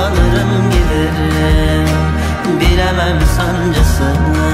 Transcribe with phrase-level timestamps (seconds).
[0.00, 1.88] kalırım giderim.
[2.60, 4.50] Bilemem sancısını.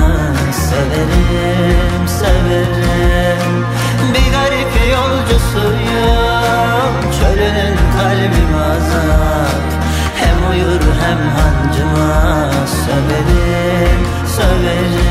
[0.53, 3.67] Severim, severim.
[4.15, 5.73] Bir garip yolcusuyum.
[7.21, 9.67] Çölünün kalbim azap
[10.15, 12.51] Hem uyur hem hancıma.
[12.67, 14.03] Söverim,
[14.37, 15.06] söverim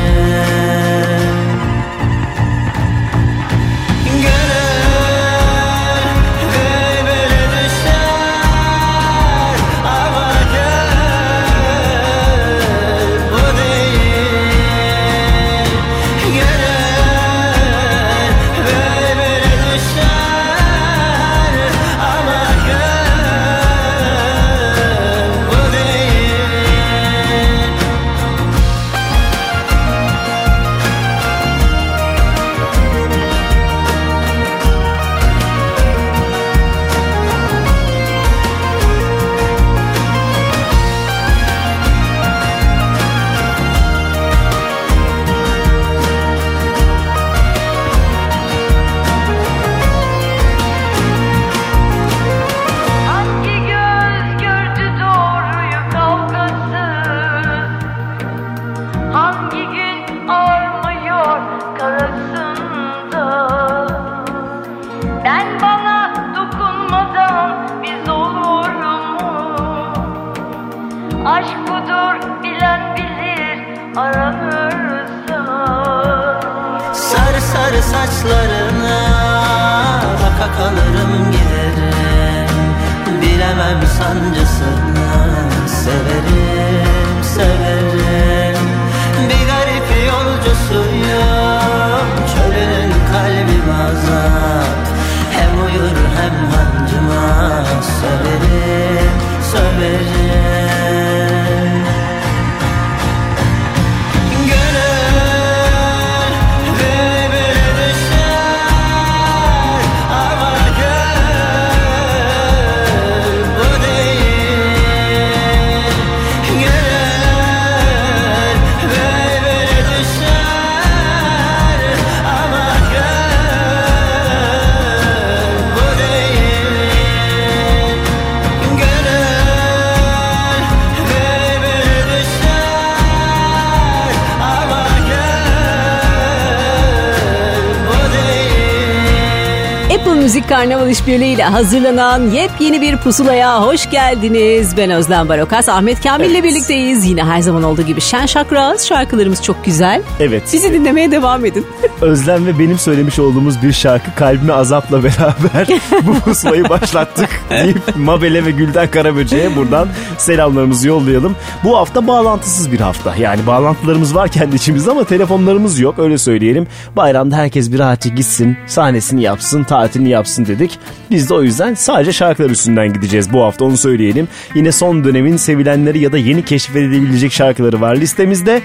[140.26, 144.76] Müzik Karnaval İşbirliği ile hazırlanan yepyeni bir pusulaya hoş geldiniz.
[144.76, 147.04] Ben Özlem Barokas, Ahmet Kamil ile birlikteyiz.
[147.04, 150.02] Yine her zaman olduğu gibi şen şakraz şarkılarımız çok güzel.
[150.20, 150.42] Evet.
[150.52, 151.66] Bizi dinlemeye devam edin.
[152.00, 155.68] Özlem ve benim söylemiş olduğumuz bir şarkı kalbime azapla beraber
[156.02, 161.36] bu pusulayı başlattık deyip Mabel'e ve Gülden Karaböce'ye buradan selamlarımızı yollayalım.
[161.64, 163.16] Bu hafta bağlantısız bir hafta.
[163.16, 166.66] Yani bağlantılarımız var kendi içimizde ama telefonlarımız yok öyle söyleyelim.
[166.96, 170.78] Bayramda herkes bir rahatça gitsin, sahnesini yapsın, tatilini yapsın dedik.
[171.10, 174.28] Biz de o yüzden sadece şarkılar üstünden gideceğiz bu hafta onu söyleyelim.
[174.54, 178.62] Yine son dönemin sevilenleri ya da yeni keşfedilebilecek şarkıları var listemizde.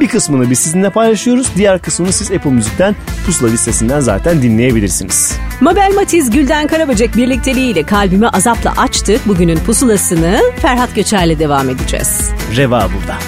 [0.00, 1.46] Bir kısmını biz sizinle paylaşıyoruz.
[1.56, 2.94] Diğer kısmını siz Apple Müzik'ten
[3.26, 5.36] Pusula listesinden zaten dinleyebilirsiniz.
[5.60, 9.28] Mabel Matiz, Gülden Karaböcek birlikteliğiyle kalbimi azapla açtık.
[9.28, 12.30] Bugünün pusulasını Ferhat Göçer'le devam edeceğiz.
[12.56, 13.18] Reva burada.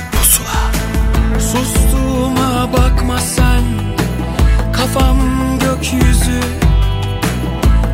[1.40, 3.62] Sustuğuma bakma sen
[4.72, 5.18] Kafam
[5.60, 6.40] gökyüzü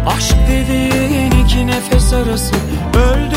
[0.07, 2.55] Aşk dediğin iki nefes arası
[2.95, 3.30] Öldü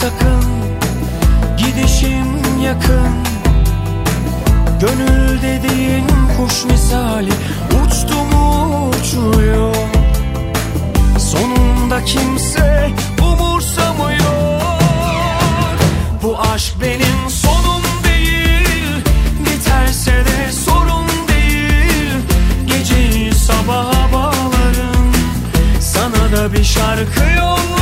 [0.00, 0.44] sakın
[1.58, 3.12] Gidişim yakın.
[4.80, 6.06] Gönül dediğin
[6.36, 7.32] kuş misali
[7.84, 9.74] uçtu mu uçuyor?
[11.18, 12.90] Sonunda kimse
[13.22, 14.60] umursamıyor.
[16.22, 19.04] Bu aşk benim sonum değil
[19.40, 22.12] Biterse de sorun değil.
[22.66, 25.12] Geceyi sabaha bağlarım
[25.80, 27.79] Sana da bir şarkı yollarım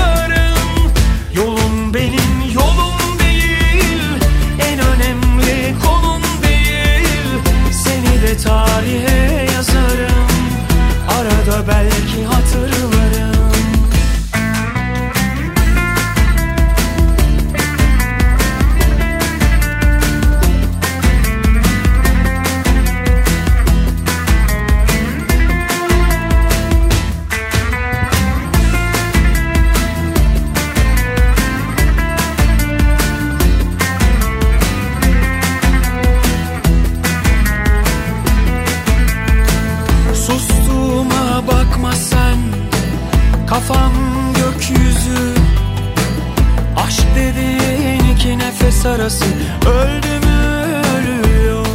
[48.88, 49.24] iki nefes arası.
[49.66, 51.66] Öldü mü ölüyor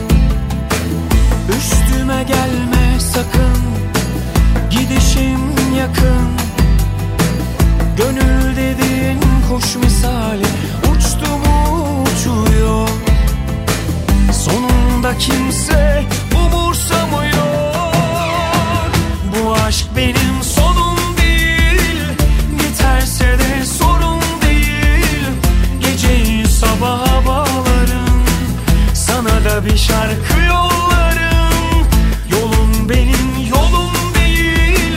[1.58, 3.64] Üstüme gelme sakın.
[4.70, 6.28] Gidişim yakın.
[7.98, 9.20] Gönül dediğin
[9.50, 10.46] kuş misali.
[10.92, 12.90] Uçtu mu uçuyor.
[14.32, 16.04] Sonunda kimse
[16.36, 17.84] umursamıyor.
[19.34, 20.44] Bu aşk benim
[29.66, 31.88] Bir şarkı yollarım.
[32.32, 34.94] Yolun benim yolum değil.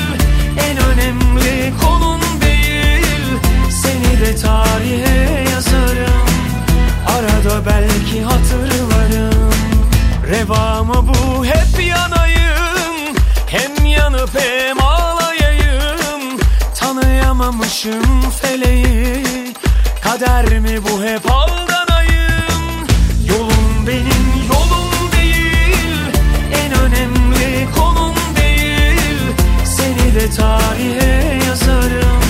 [0.71, 3.27] En önemli konun değil.
[3.71, 6.27] Seni de tarihe yazarım.
[7.07, 9.53] Arada belki hatırlarım.
[10.31, 13.17] Reva mı bu hep yanayım.
[13.47, 16.39] Hem yanıp hem ağlayayım.
[16.75, 19.55] Tanıyamamışım feleği.
[20.03, 21.66] Kader mi bu hep aldanayım
[30.17, 32.23] de tarihe yazarım.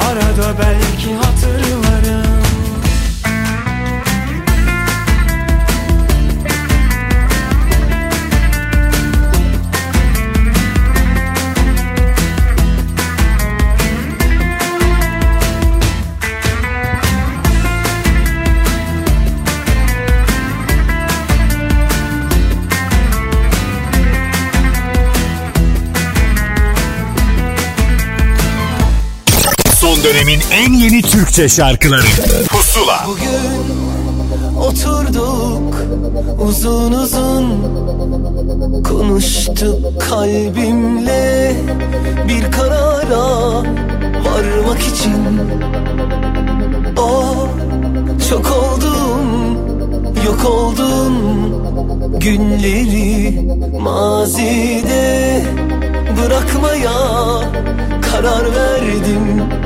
[0.00, 1.83] Arada belki hatırlarım
[30.54, 32.06] en yeni Türkçe şarkıları.
[32.48, 33.06] Pusula.
[33.06, 33.74] Bugün
[34.58, 35.74] oturduk
[36.40, 37.44] uzun uzun.
[38.84, 41.56] Konuştuk kalbimle.
[42.28, 43.52] Bir karara
[44.24, 45.40] varmak için.
[46.96, 47.34] O
[48.30, 49.58] çok oldum
[50.26, 51.14] yok oldum.
[52.20, 53.40] Günleri
[53.80, 55.42] mazide
[56.16, 56.92] bırakmaya
[58.02, 59.63] karar verdim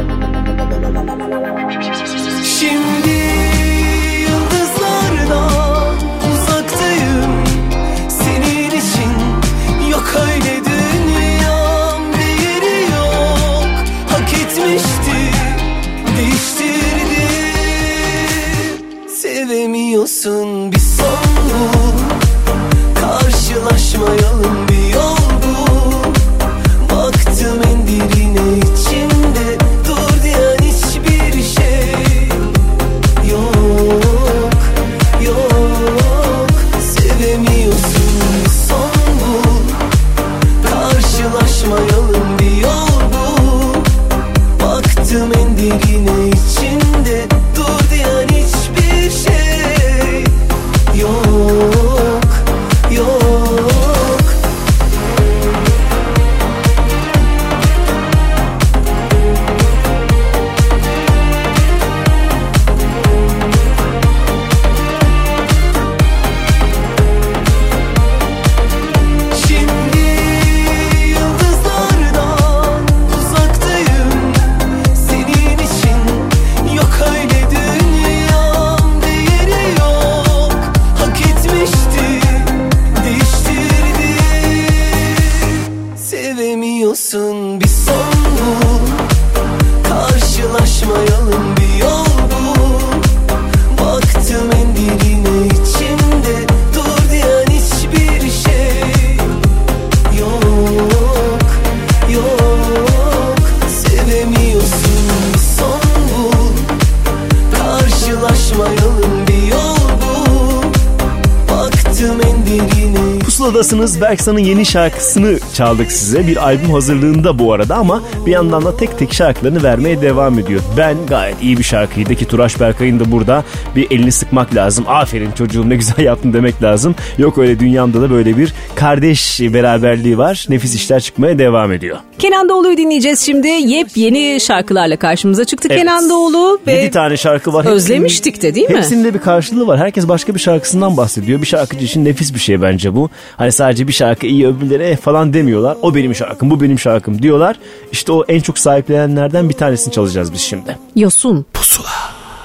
[113.79, 116.27] listening Berksan'ın yeni şarkısını çaldık size.
[116.27, 120.61] Bir albüm hazırlığında bu arada ama bir yandan da tek tek şarkılarını vermeye devam ediyor.
[120.77, 123.45] Ben gayet iyi bir şarkıydı ki Turaş Berkay'ın da burada
[123.77, 124.85] bir elini sıkmak lazım.
[124.89, 126.95] Aferin çocuğum ne güzel yaptın demek lazım.
[127.19, 130.47] Yok öyle dünyamda da böyle bir kardeş beraberliği var.
[130.49, 131.97] Nefis işler çıkmaya devam ediyor.
[132.19, 133.49] Kenan Doğulu'yu dinleyeceğiz şimdi.
[133.49, 135.81] Yepyeni şarkılarla karşımıza çıktı Evet.
[135.81, 136.61] Kenan Doğulu.
[136.67, 137.65] Ve 7 tane şarkı var.
[137.65, 138.77] Özlemiştik de değil mi?
[138.77, 139.79] Hepsinin de bir karşılığı var.
[139.79, 141.43] Herkes başka bir şarkısından bahsediyor.
[141.43, 143.11] Bir şarkıcı için nefis bir şey bence bu.
[143.37, 145.77] Hani sadece bir şarkı iyi öbürleri eh falan demiyorlar.
[145.83, 147.57] O benim şarkım, bu benim şarkım diyorlar.
[147.93, 150.79] İşte o en çok sahiplenenlerden bir tanesini çalacağız biz şimdi.
[150.97, 151.47] Yosun.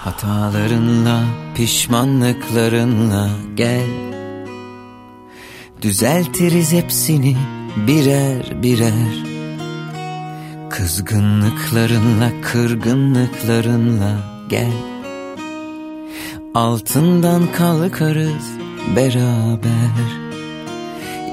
[0.03, 1.23] Hatalarınla,
[1.55, 3.87] pişmanlıklarınla gel
[5.81, 7.37] Düzeltiriz hepsini
[7.87, 9.23] birer birer
[10.69, 14.17] Kızgınlıklarınla, kırgınlıklarınla
[14.49, 14.71] gel
[16.55, 18.51] Altından kalkarız
[18.95, 20.32] beraber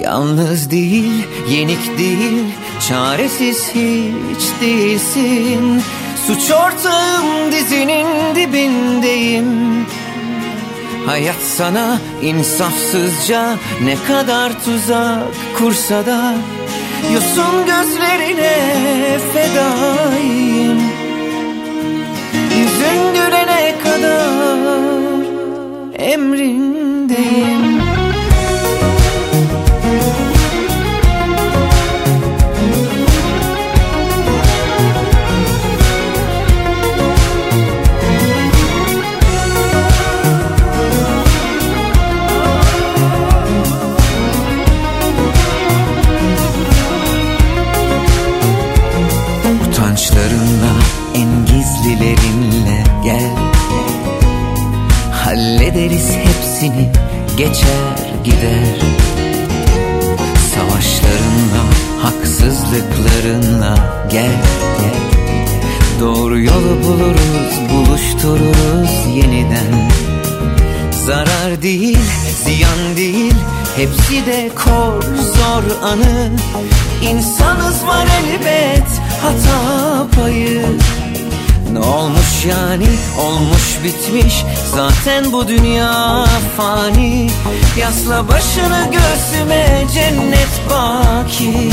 [0.03, 2.45] Yalnız değil, yenik değil,
[2.89, 5.83] çaresiz hiç değilsin.
[6.27, 9.47] Suç ortağım dizinin dibindeyim.
[11.07, 15.23] Hayat sana insafsızca ne kadar tuzak
[15.59, 16.35] kursa da
[17.15, 18.59] Yosun gözlerine
[19.33, 20.81] fedayım
[22.57, 24.59] Yüzün gülene kadar
[25.99, 27.70] emrindeyim
[52.01, 53.31] gizlilerinle gel.
[55.13, 56.93] Hallederiz hepsini
[57.37, 58.81] geçer gider.
[60.55, 61.65] Savaşlarınla
[62.03, 63.75] haksızlıklarınla
[64.13, 64.43] gel.
[66.01, 69.91] Doğru yolu buluruz buluştururuz yeniden.
[71.07, 71.99] Zarar değil,
[72.45, 73.35] ziyan değil
[73.77, 76.31] Hepsi de kor, zor anı.
[77.03, 78.89] İnsanız var elbet
[79.23, 80.63] hata payı
[81.73, 82.87] Ne olmuş yani?
[83.21, 84.45] Olmuş bitmiş.
[84.75, 86.25] Zaten bu dünya
[86.57, 87.31] fani.
[87.79, 91.71] Yasla başını göğsüme cennet baki.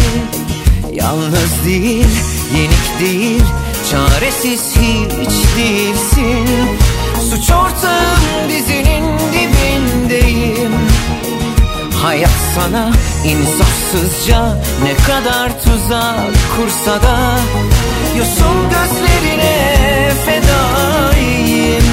[0.94, 2.08] Yalnız değil,
[2.56, 3.44] yenik değil
[3.92, 6.48] Çaresiz hiç değilsin.
[7.30, 10.74] Suç ortağım dizinin dibindeyim
[12.04, 12.92] Hayat sana
[13.26, 17.40] insafsızca ne kadar tuzak kursa da
[18.18, 21.84] Yosun gözlerine fedayım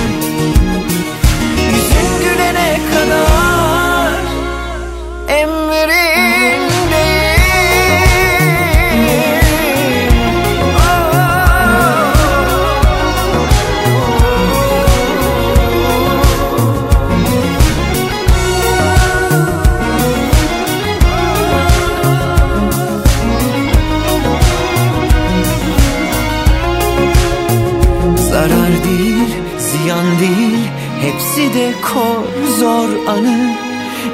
[31.94, 33.54] Kor, zor anı.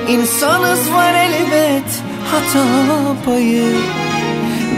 [0.09, 1.91] İnsanız var elbet
[2.31, 2.65] hata
[3.27, 3.77] payı.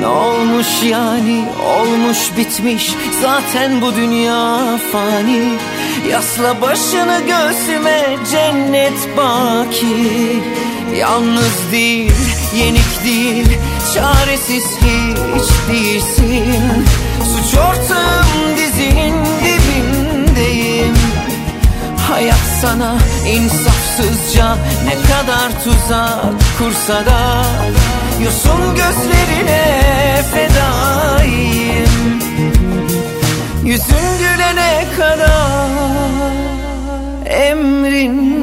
[0.00, 1.44] Ne olmuş yani?
[1.78, 2.94] Olmuş bitmiş.
[3.22, 4.58] Zaten bu dünya
[4.92, 5.48] fani.
[6.10, 10.10] Yasla başını göğsüme cennet baki.
[10.96, 12.12] Yalnız değil,
[12.56, 13.58] yenik değil
[13.94, 16.86] Çaresiz hiç değilsin.
[17.24, 18.42] Suç ortağım
[18.82, 19.31] dibindeyim
[22.12, 22.94] Hayat sana
[23.28, 26.24] insafsızca ne kadar tuzak
[26.58, 27.44] kursa da
[28.24, 29.64] Yosun gözlerine
[30.34, 32.20] fedayım.
[33.64, 36.32] Yüzün gülene kadar
[37.24, 38.42] emrindeyim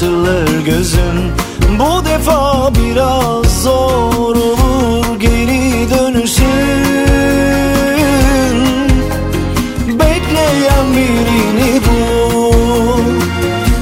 [0.00, 1.32] açılır gözün.
[1.78, 6.44] Bu defa biraz zor olur geri dönüşün.
[9.88, 13.02] Bekleyen birini bul.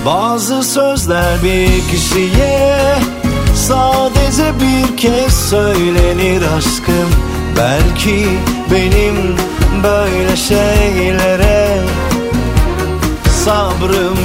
[0.06, 2.98] Bazı sözler bir kişiye
[3.54, 7.10] Sadece bir kez söylenir aşkım.
[7.56, 8.28] Belki
[8.70, 9.36] benim
[9.82, 11.80] böyle şeylere
[13.44, 14.17] sabrım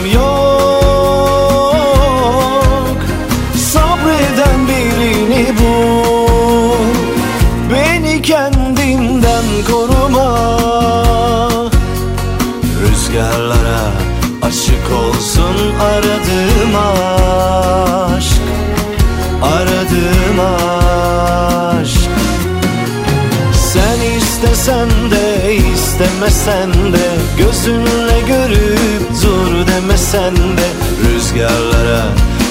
[26.27, 30.67] istemesen de Gözünle görüp dur demesen de
[31.03, 32.05] Rüzgarlara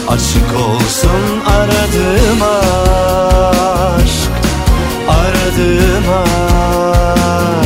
[0.09, 2.43] açık olsun aradığım
[4.03, 4.33] aşk
[5.09, 6.09] Aradığım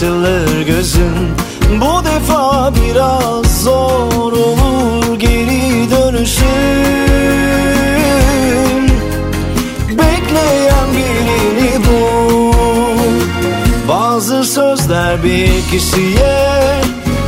[0.00, 1.30] açılır gözün.
[1.80, 6.46] Bu defa biraz zor olur geri dönüşün
[9.90, 13.20] Bekleyen birini bul
[13.88, 16.80] Bazı sözler bir kişiye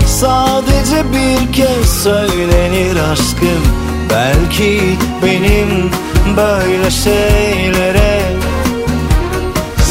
[0.07, 3.63] Sadece bir kez söylenir aşkım.
[4.11, 5.91] Belki benim
[6.37, 8.23] böyle şeylere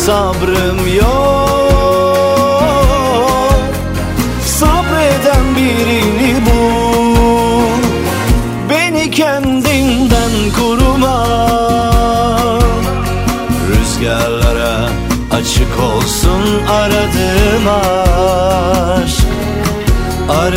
[0.06, 1.51] sabrım yok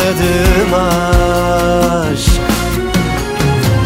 [0.05, 2.31] Aradığım aşk.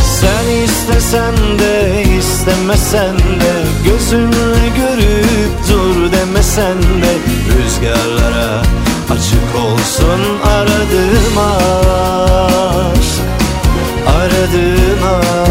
[0.03, 3.53] Sen istesen de istemesen de
[3.85, 7.13] Gözünle görüp dur demesen de
[7.55, 8.61] Rüzgarlara
[9.09, 13.15] açık olsun aradığım aşk.
[14.07, 15.45] Aradığım aşk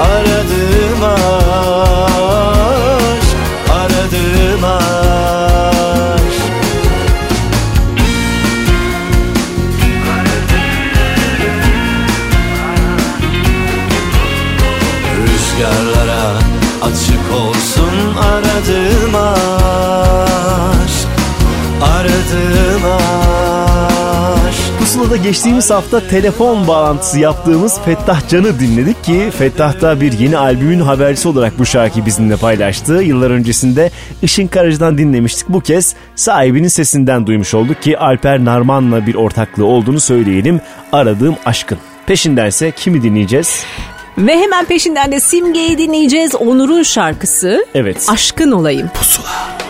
[0.00, 1.39] Aradığım aşk
[25.22, 31.28] geçtiğimiz hafta telefon bağlantısı yaptığımız Fettah Can'ı dinledik ki Fettah da bir yeni albümün habercisi
[31.28, 33.02] olarak bu şarkıyı bizimle paylaştı.
[33.02, 33.90] Yıllar öncesinde
[34.22, 35.48] Işın Karacı'dan dinlemiştik.
[35.48, 40.60] Bu kez sahibinin sesinden duymuş olduk ki Alper Narman'la bir ortaklığı olduğunu söyleyelim.
[40.92, 41.78] Aradığım aşkın.
[42.06, 43.64] Peşindense kimi dinleyeceğiz?
[44.18, 46.34] Ve hemen peşinden de Simge'yi dinleyeceğiz.
[46.34, 47.66] Onur'un şarkısı.
[47.74, 48.06] Evet.
[48.08, 48.90] Aşkın olayım.
[48.98, 49.69] İnsan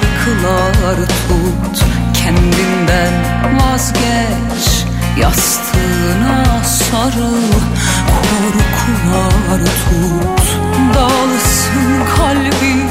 [0.00, 1.84] şarkılar tut.
[2.14, 3.12] Kendinden
[3.60, 4.84] vazgeç
[5.20, 7.52] Yastığına sarıl.
[8.06, 10.46] Korkular tut.
[10.94, 12.90] Dağılsın kalbin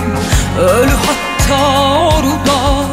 [0.60, 2.90] Öl hatta orada.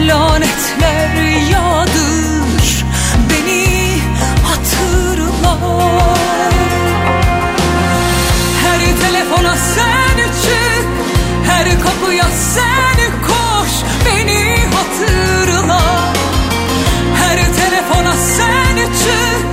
[0.00, 2.84] Lanetler yağdır
[3.30, 3.98] Beni
[4.44, 5.58] hatırla
[8.62, 10.86] Her telefona sen çık
[11.46, 13.43] Her kapıya sen koy
[14.06, 15.80] beni hatırla.
[17.16, 19.46] Her telefona sen çık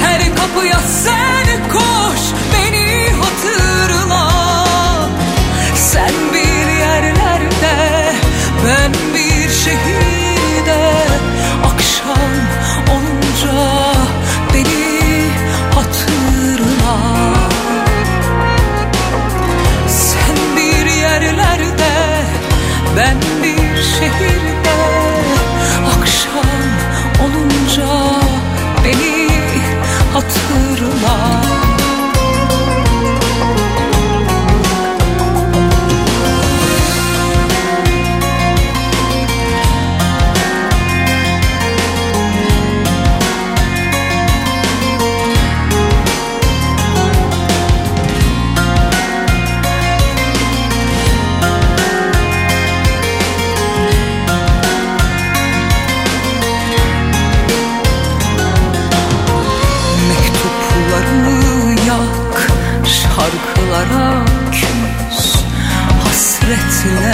[0.00, 2.20] Her kapıya sen koş.
[2.52, 4.30] Beni hatırla.
[5.74, 8.12] Sen bir yerlerde
[8.66, 10.07] ben bir şehir.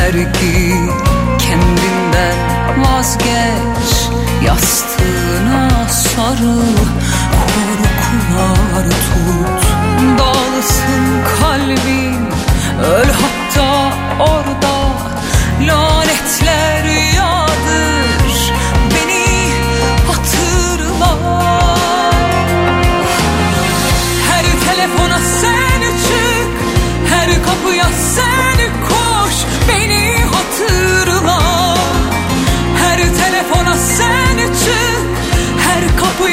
[0.04, 0.74] Hasretler giy
[1.38, 2.36] Kendinden
[2.84, 4.10] vazgeç.
[4.46, 6.76] Yastığına sarıl
[7.32, 9.66] Korkular tut.
[10.18, 11.04] Dağılsın
[11.40, 12.26] kalbin
[12.84, 13.08] Öl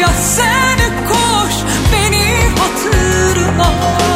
[0.07, 1.53] sen koş
[1.93, 4.10] Beni hatırla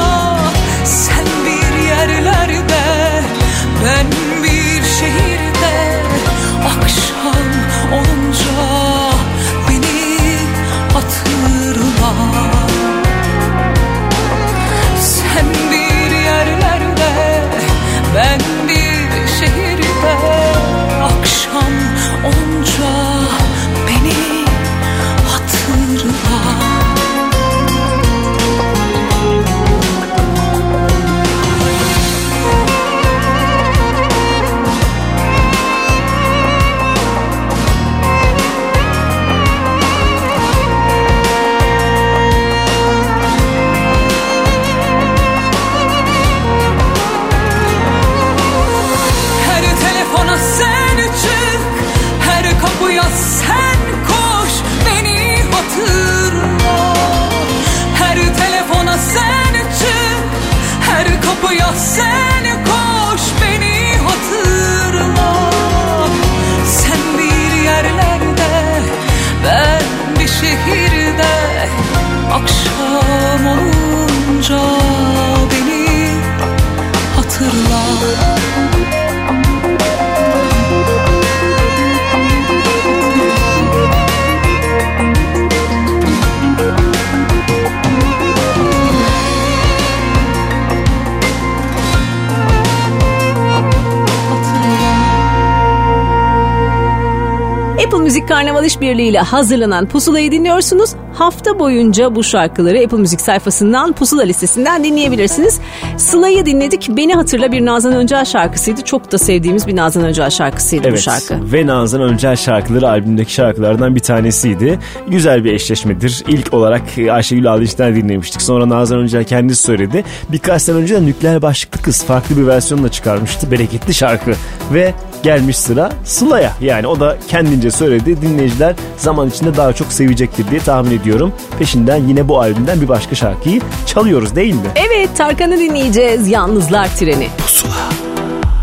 [98.26, 100.90] Müzik Karnaval İşbirliği ile hazırlanan Pusula'yı dinliyorsunuz.
[101.14, 105.60] Hafta boyunca bu şarkıları Apple Müzik sayfasından Pusula listesinden dinleyebilirsiniz.
[105.98, 106.90] Sıla'yı dinledik.
[106.98, 108.82] Beni Hatırla bir Nazan Öncel şarkısıydı.
[108.82, 111.52] Çok da sevdiğimiz bir Nazan Öncel şarkısıydı bu Evet şarkı.
[111.54, 114.80] ve Nazan Öncel şarkıları albümdeki şarkılardan bir tanesiydi.
[115.08, 116.24] Güzel bir eşleşmedir.
[116.28, 116.82] İlk olarak
[117.12, 118.42] Ayşegül Aldinç'ten dinlemiştik.
[118.42, 120.04] Sonra Nazan Öncel kendisi söyledi.
[120.32, 123.52] Birkaç sene önce de Nükleer Başlıklı Kız farklı bir versiyonla çıkarmıştı.
[123.52, 124.32] Bereketli şarkı.
[124.74, 126.52] Ve gelmiş sıra Sıla'ya.
[126.62, 128.22] Yani o da kendince söyledi.
[128.22, 131.34] Dinleyiciler zaman içinde daha çok sevecektir diye tahmin ediyorum.
[131.60, 134.60] Peşinden yine bu albümden bir başka şarkıyı çalıyoruz değil mi?
[134.90, 136.28] Evet Tarkan'ı dinleyeceğiz.
[136.28, 137.30] Yalnızlar Treni.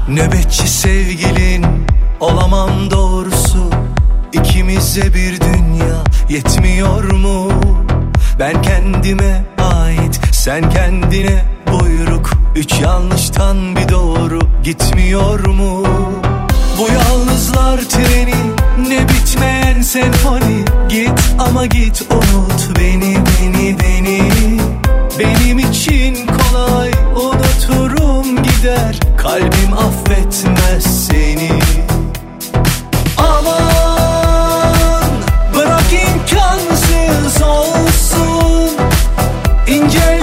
[0.08, 1.66] Nöbetçi sevgilin
[2.20, 3.70] olamam doğrusu
[4.32, 7.52] İkimize bir dünya yetmiyor mu?
[8.38, 15.87] Ben kendime ait sen kendine buyruk Üç yanlıştan bir doğru gitmiyor mu?
[16.78, 18.35] Bu yalnızlar treni
[18.88, 24.22] ne bitmeyen senfoni Git ama git unut beni beni beni
[25.18, 29.01] Benim için kolay unuturum gider.
[29.16, 31.51] Kalbim affetmez seni.
[33.18, 35.05] Aman
[35.55, 38.70] bırak imkansız olsun.
[39.66, 40.21] İnceldiği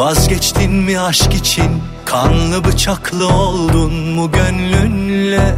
[0.00, 1.82] Vazgeçtin mi aşk için?
[2.04, 5.54] Kanlı bıçaklı oldun mu gönlünle?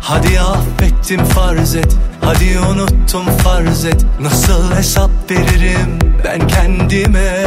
[0.00, 1.96] Hadi affettim farz et.
[2.20, 4.06] Hadi unuttum farz et.
[4.20, 7.46] Nasıl hesap veririm ben kendime?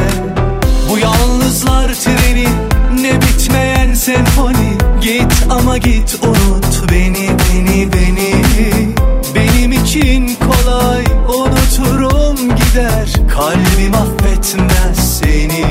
[0.89, 2.47] Bu yalnızlar treni
[3.01, 4.77] Ne bitmeyen senfoni.
[5.01, 8.45] Git ama git unut beni beni beni.
[9.35, 13.13] Benim için kolay unuturum gider.
[13.29, 15.65] Kalbim affetmez seni.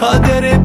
[0.00, 0.59] kadere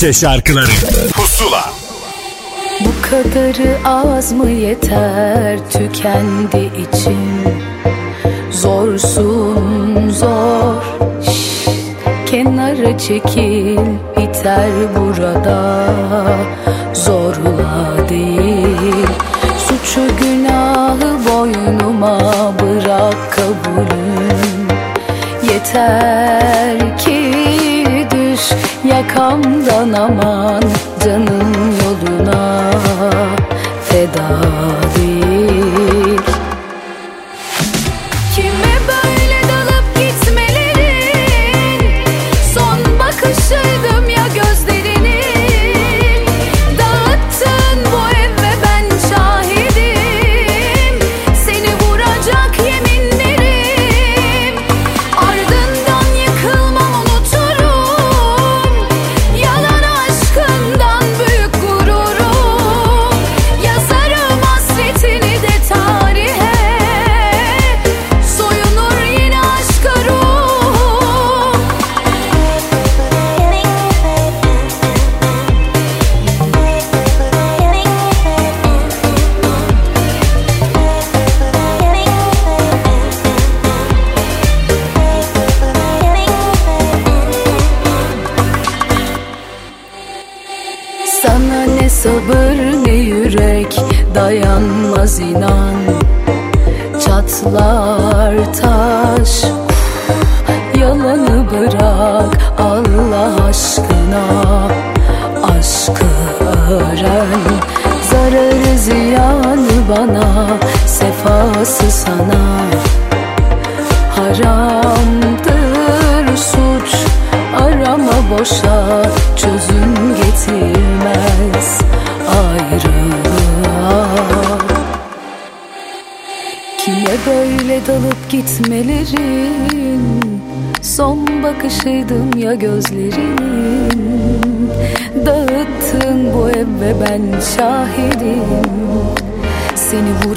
[0.00, 0.70] Türkçe şarkıları.
[1.12, 1.72] Pusula.
[2.80, 7.44] Bu kadarı az mı yeter tükendi içim?
[8.52, 10.82] Zorsun zor.
[11.22, 11.68] Şş,
[12.26, 13.78] kenara çekil
[14.16, 15.86] biter burada.
[16.94, 17.59] Zorlu
[29.30, 30.79] sevdamdan aman.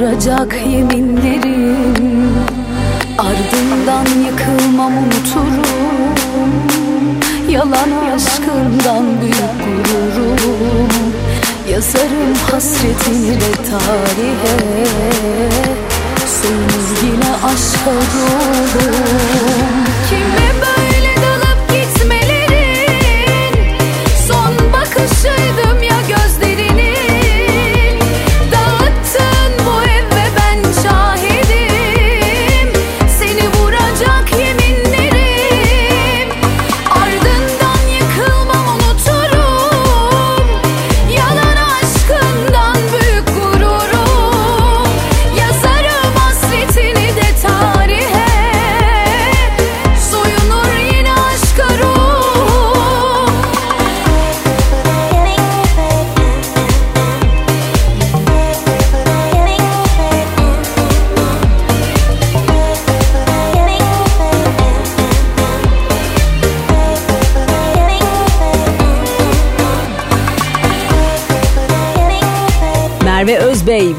[0.03, 2.33] duracak yeminlerim.
[3.17, 6.53] Ardından yıkılmam unuturum.
[7.49, 10.89] Yalan aşkından büyük gururum.
[11.71, 14.85] Yazarım hasretini de tarihe.
[16.27, 18.91] Suyumuz yine aşka dolu
[20.09, 20.62] Kime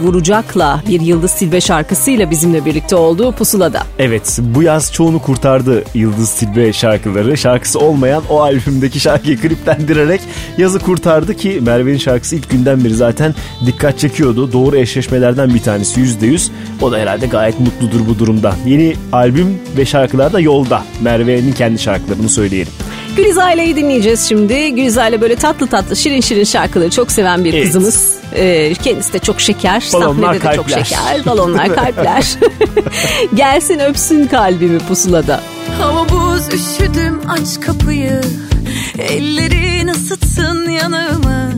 [0.05, 3.83] vuracakla bir Yıldız Tilbe şarkısıyla bizimle birlikte olduğu Pusula'da.
[3.99, 7.37] Evet bu yaz çoğunu kurtardı Yıldız Tilbe şarkıları.
[7.37, 10.21] Şarkısı olmayan o albümdeki şarkıyı kliplendirerek
[10.59, 13.35] yazı kurtardı ki Merve'nin şarkısı ilk günden beri zaten
[13.67, 14.53] dikkat çekiyordu.
[14.53, 16.51] Doğru eşleşmelerden bir tanesi %100.
[16.83, 18.55] O da herhalde gayet mutludur bu durumda.
[18.67, 20.83] Yeni albüm ve şarkılar da yolda.
[21.01, 22.73] Merve'nin kendi şarkılarını söyleyelim.
[23.17, 24.71] Gülizar'layı dinleyeceğiz şimdi.
[24.75, 27.65] Gülizar'la böyle tatlı tatlı şirin şirin şarkıları çok seven bir Evet.
[27.67, 28.15] kızımız.
[28.37, 29.85] Ee, kendisi de çok şeker.
[29.93, 30.85] Balonlar, sahnede de çok kalpler.
[30.85, 31.27] şeker.
[31.27, 32.25] Balonlar kalpler.
[33.35, 35.41] Gelsin öpsün kalbimi pusulada.
[35.81, 38.21] Hava buz üşüdüm aç kapıyı
[38.99, 41.53] Ellerin ısıtsın yanağımı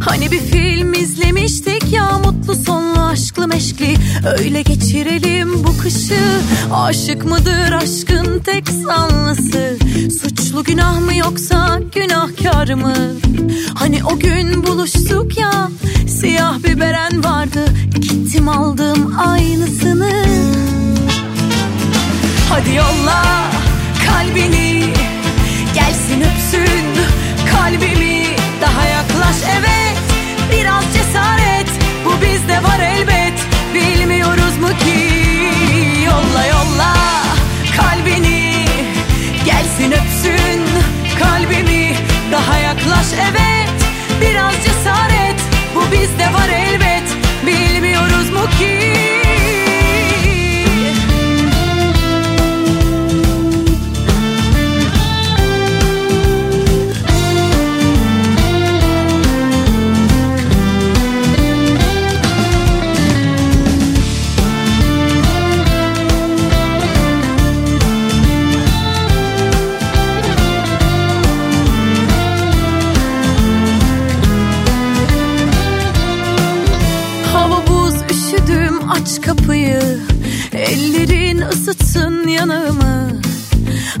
[0.00, 3.96] Hani bir film izlemiştik ya mutlu sonlu aşklı meşkli.
[4.38, 6.20] Öyle geçirelim bu kışı.
[6.72, 9.78] Aşık mıdır aşkın tek sanlısı
[10.22, 12.94] Suçlu günah mı yoksa günahkar mı?
[13.74, 15.70] Hani o gün buluştuk ya
[16.08, 17.64] Siyah bir beren vardı.
[18.00, 20.12] Gittim aldım aynısını.
[22.48, 23.24] Hadi yolla
[24.06, 24.84] kalbini
[25.74, 26.86] Gelsin öpsün
[27.52, 28.11] kalbimi
[30.62, 31.68] Biraz cesaret.
[32.04, 33.46] Bu bizde var elbet.
[33.74, 34.98] Bilmiyoruz mu ki?
[36.04, 36.94] Yolla yolla
[37.76, 38.64] kalbini.
[39.44, 40.62] Gelsin öpsün
[41.18, 41.96] kalbimi.
[42.32, 43.70] Daha yaklaş evet.
[44.20, 45.40] Biraz cesaret.
[45.74, 46.61] Bu bizde var elbet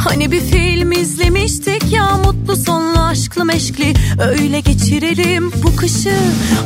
[0.04, 3.94] Hani bir film izlemiştik ya mutlu sonlu aşklı meşkli.
[4.20, 6.16] Öyle geçirelim bu kışı.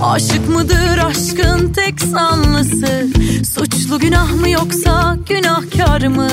[0.03, 3.07] Aşık mıdır aşkın tek sanlısı
[3.55, 6.29] Suçlu günah mı yoksa günahkar mı?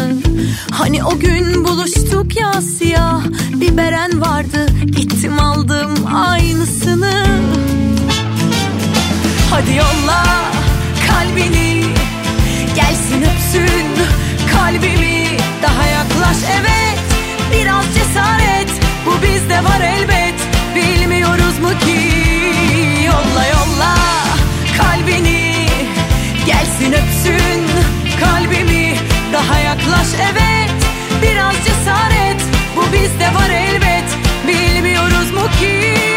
[0.72, 3.24] Hani o gün buluştuk ya siyah
[3.56, 4.66] bir beren vardı.
[4.86, 7.26] Gittim aldım aynısını.
[9.50, 10.26] Hadi yolla
[11.08, 11.84] kalbini.
[12.76, 13.88] Gelsin öpsün
[14.52, 15.23] kalbimi
[15.64, 16.38] Daha yaklaş.
[16.60, 17.00] Evet
[17.52, 18.70] Biraz cesaret.
[19.06, 20.36] Bu bizde var elbet.
[20.76, 22.00] Bilmiyoruz mu ki?
[23.06, 23.96] Yolla yolla
[24.78, 25.68] kalbini.
[26.46, 27.62] Gelsin öpsün
[28.20, 28.96] kalbimi.
[29.34, 30.08] Daha yaklaş.
[30.32, 30.72] Evet
[31.22, 32.42] Biraz cesaret.
[32.76, 34.06] Bu bizde var elbet.
[34.48, 36.13] Bilmiyoruz mu ki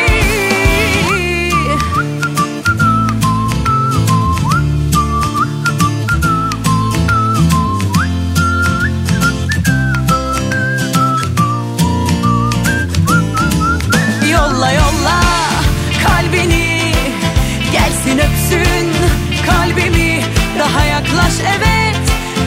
[20.66, 21.96] Daha yaklaş evet.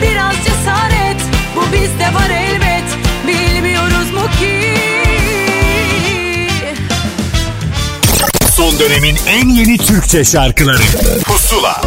[0.02, 1.20] Biraz cesaret.
[1.56, 2.84] Bu bizde var elbet.
[3.26, 4.74] Bilmiyoruz mu ki?
[8.50, 10.82] Son dönemin en yeni Türkçe şarkıları.
[11.24, 11.80] Pusula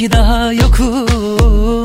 [0.00, 1.84] iki daha yokum.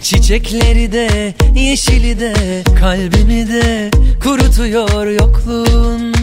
[0.00, 2.34] Çiçekleri de yeşili de
[2.80, 3.90] Kalbimi de
[4.22, 6.14] kurutuyor yokluğun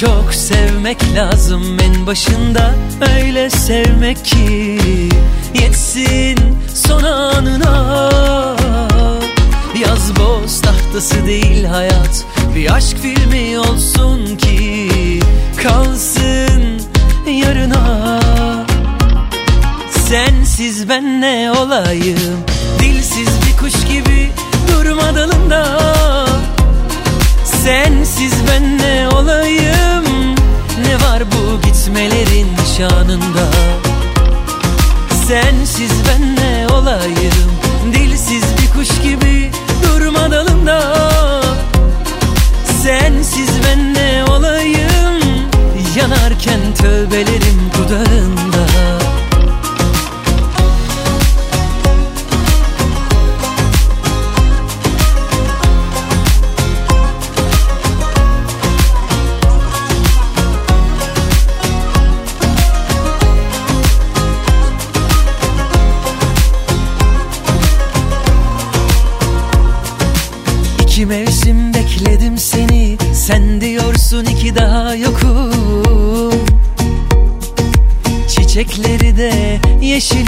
[0.00, 2.74] Çok sevmek lazım en başında
[3.16, 4.78] Öyle sevmek ki
[5.60, 6.38] Yetsin
[6.74, 8.00] son anına.
[9.80, 14.88] Yaz boz tahtası değil hayat Bir aşk filmi olsun ki
[15.62, 16.85] Kalsın
[17.30, 18.20] yarına.
[20.08, 22.44] Sensiz ben ne olayım?
[22.80, 24.32] Dilsiz bir kuş gibi
[24.72, 25.78] durma dalında
[27.44, 30.04] Sensiz ben ne olayım?
[30.86, 32.48] Ne var bu gitmelerin
[32.78, 33.46] şanında
[35.28, 37.52] Sensiz ben ne olayım?
[37.94, 39.50] Dilsiz bir kuş gibi
[39.82, 40.82] durma dalında
[42.82, 43.55] Sensiz
[46.36, 48.75] Yanarken tövbelerim dudağında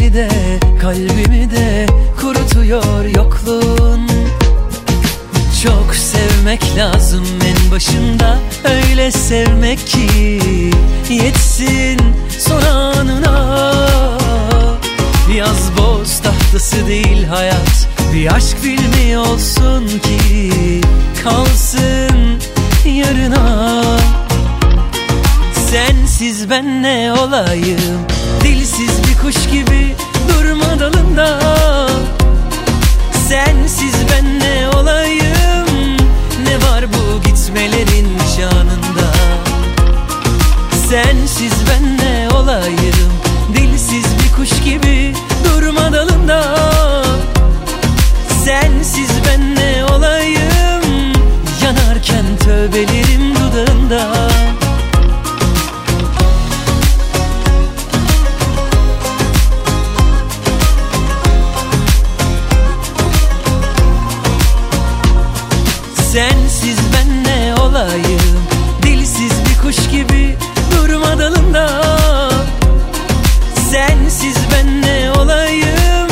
[0.08, 0.28] yeşili de
[0.80, 1.86] Kalbimi de
[2.20, 4.08] kurutuyor yokluğun.
[5.62, 10.40] Çok sevmek lazım en başında Öyle sevmek ki
[11.10, 12.00] Yetsin
[12.38, 13.78] son anına.
[15.36, 20.80] Yaz boz tahtası değil hayat Bir aşk filmi olsun ki
[21.24, 22.40] Kalsın
[22.84, 23.82] yarına.
[25.70, 28.17] Sensiz ben ne olayım
[28.48, 29.96] Dilsiz bir kuş gibi
[30.28, 31.40] durma dalında.
[33.28, 35.96] Sensiz ben ne olayım
[36.42, 39.12] Ne var bu gitmelerin şanında?
[40.88, 43.12] Sensiz ben ne olayım
[43.56, 46.56] Dilsiz bir kuş gibi durma dalında?
[48.44, 51.12] Sensiz ben ne olayım
[51.62, 54.28] Yanarken tövbelerim dudağında
[67.84, 68.20] olayım
[68.82, 70.36] Dilsiz bir kuş gibi
[70.76, 71.82] durma dalında
[73.70, 76.08] Sensiz ben ne olayım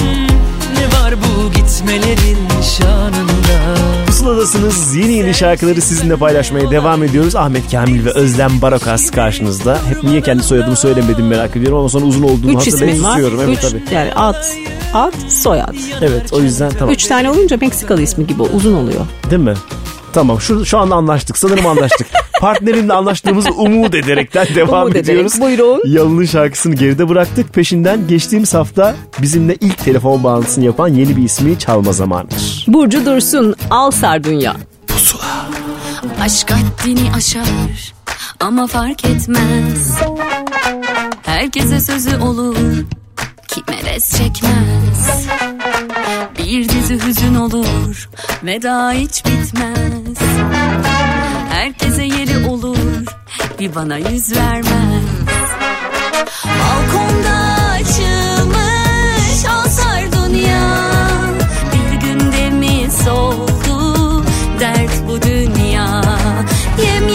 [0.75, 2.39] Ne var bu gitmelerin
[2.79, 4.95] şanında Pusuladasınız.
[4.95, 7.37] Yeni yeni şarkıları sizinle paylaşmaya devam ediyoruz.
[7.37, 9.79] Ahmet Kamil ve Özlem Barokas karşınızda.
[9.89, 13.21] Hep niye kendi soyadımı söylemedim merak ediyorum ama sonra uzun olduğunu Üç hatırlayıp ismin var.
[13.45, 13.83] Evet Üç, tabii.
[13.95, 14.45] yani ad,
[14.95, 15.75] ad, soyad.
[16.01, 16.95] Evet o yüzden tamam.
[16.95, 19.07] Üç tane olunca Meksikalı ismi gibi uzun oluyor.
[19.31, 19.55] Değil mi?
[20.17, 21.39] Tamam şu, şu anda anlaştık.
[21.39, 22.07] Sanırım anlaştık.
[22.41, 25.41] Partnerimle anlaştığımızı umut ederekten devam Umut ederek, ediyoruz.
[25.41, 25.81] buyurun.
[25.87, 27.55] Yalın'ın şarkısını geride bıraktık.
[27.55, 32.65] Peşinden geçtiğimiz hafta bizimle ilk telefon bağlantısını yapan yeni bir ismi çalma zamanıdır.
[32.69, 34.57] Burcu Dursun, Al Sardunya.
[36.21, 37.93] Aşk haddini aşar
[38.41, 39.99] ama fark etmez
[41.23, 42.57] Herkese sözü olur
[43.49, 45.27] kime res çekmez
[46.47, 48.09] Bir dizi hüzün olur.
[48.43, 50.19] Veda hiç bitmez.
[51.51, 53.05] Herkese yeri olur.
[53.61, 55.05] Bir bana yüz vermez.
[56.45, 60.91] Balkonda açılmış al sardunya
[61.73, 64.25] Bir günde mi soldu
[64.61, 66.03] dert bu dünya.
[66.85, 67.09] Yem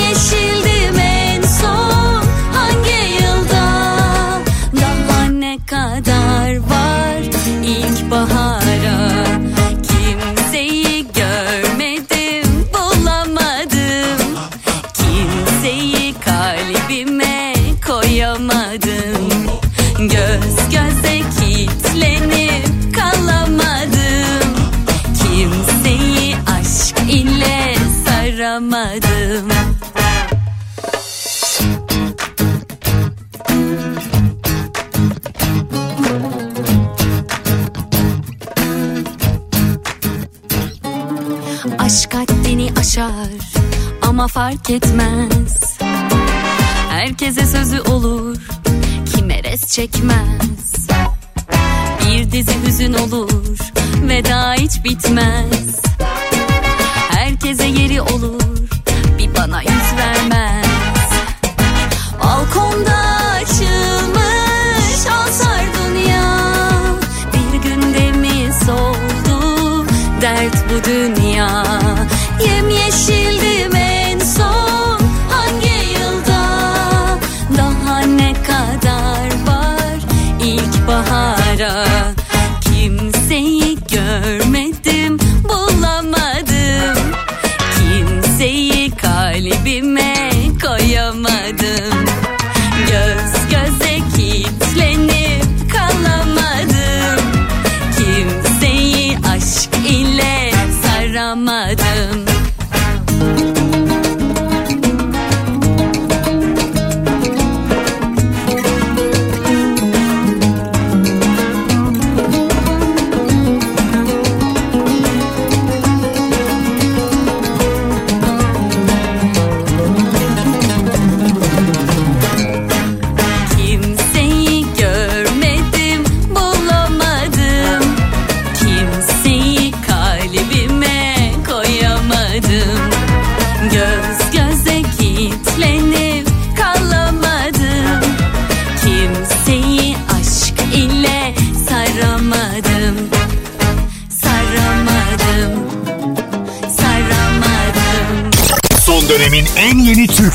[29.00, 29.52] saramadım
[41.80, 43.12] Aşk haddini aşar
[44.02, 45.78] ama fark etmez.
[46.90, 48.38] Herkese sözü olur
[49.16, 50.88] kime res çekmez.
[52.06, 53.58] Bir dizi hüzün olur
[54.02, 55.82] veda hiç bitmez.
[57.10, 58.52] Herkese yeri olur
[59.38, 60.66] bana yüz vermez.
[62.24, 63.11] Balkonda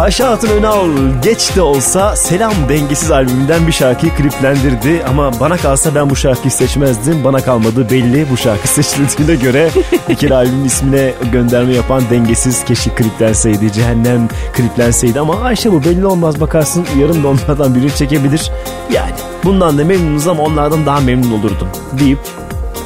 [0.00, 0.88] Ayşe Hatun Önal
[1.22, 5.04] geç de olsa Selam Dengesiz albümünden bir şarkıyı kliplendirdi.
[5.08, 7.24] Ama bana kalsa ben bu şarkıyı seçmezdim.
[7.24, 9.70] Bana kalmadı belli bu şarkı seçildiğine göre
[10.18, 13.72] kere albümün ismine gönderme yapan Dengesiz keşke kliplenseydi.
[13.72, 18.50] Cehennem kliplenseydi ama Ayşe bu belli olmaz bakarsın yarın da onlardan birini çekebilir.
[18.92, 22.18] Yani bundan da memnunuz ama onlardan daha memnun olurdum deyip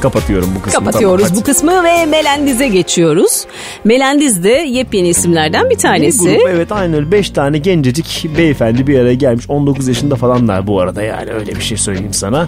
[0.09, 0.79] kapatıyorum bu kısmı.
[0.79, 1.51] Kapatıyoruz Tamam, bu hadi.
[1.51, 3.45] kısmı ve Melendiz'e geçiyoruz.
[3.83, 6.23] Melendiz de yepyeni isimlerden bir Bir tanesi.
[6.23, 10.79] grup evet aynı öyle 5 tane gencecik beyefendi bir araya gelmiş 19 yaşında falanlar bu
[10.81, 12.47] arada yani öyle bir şey söyleyeyim sana.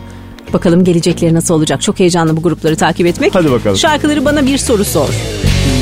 [0.54, 1.82] Bakalım gelecekleri nasıl olacak?
[1.82, 3.36] Çok heyecanlı bu grupları takip etmek.
[3.36, 3.78] Hadi bakalım.
[3.78, 5.10] Şarkıları bana bir soru sor.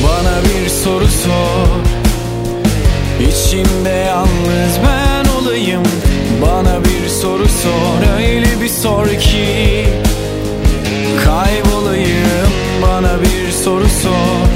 [0.03, 1.67] Bana bir soru sor
[3.29, 5.83] İçimde yalnız ben olayım
[6.41, 9.85] Bana bir soru sor Öyle bir sor ki
[11.95, 14.47] Kaybolayım Bana bir soru sor.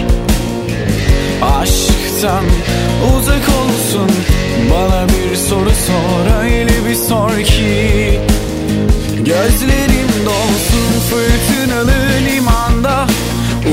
[1.41, 2.45] Aşktan
[3.17, 4.11] uzak olsun
[4.71, 6.43] Bana bir soru sor.
[6.43, 8.19] Öyle bir sor ki
[9.17, 11.95] Gözlerim dolsun fırtınalı
[12.29, 13.07] limanda.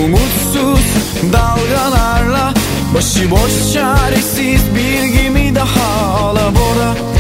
[0.05, 0.87] Umutsuz
[1.33, 2.55] dalgalarla
[2.95, 7.16] Başıboş çaresiz bir gemi daha alabora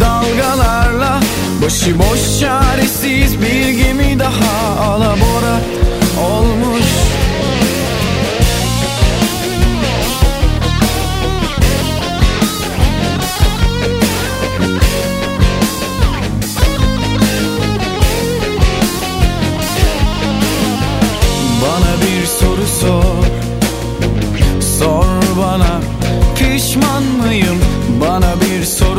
[0.00, 1.20] dalgalarla
[1.64, 5.60] Başıboş çaresiz bir gemi daha alabora
[6.28, 6.81] olmuş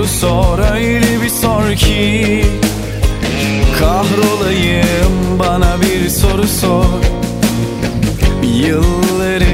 [0.04, 2.46] soru sor öyle bir sor ki
[3.80, 6.86] Kahrolayım bana bir soru sor.
[8.44, 9.54] Yılları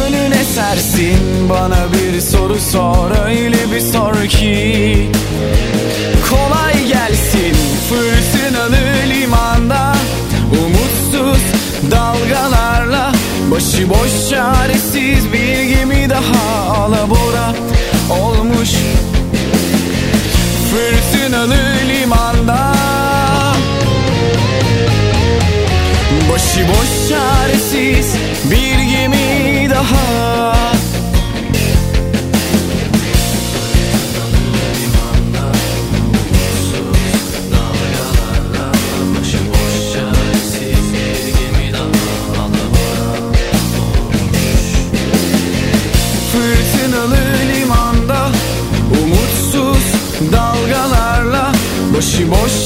[0.00, 3.10] önüne sersin bana bir soru sor.
[3.26, 5.10] Öyle bir sor ki
[6.30, 7.56] Kolay gelsin.
[7.88, 8.76] Fırtınalı
[9.08, 9.94] limanda
[10.50, 11.42] Umutsuz
[11.90, 13.12] dalgalarla
[13.50, 17.54] Başıboş çaresiz bir gemi daha alabora
[18.10, 18.70] olmuş
[20.74, 21.56] fırtınalı
[21.88, 22.72] limanda.
[26.32, 28.16] Başıboş çaresiz
[28.50, 30.53] bir gemi daha.
[52.34, 52.63] emotion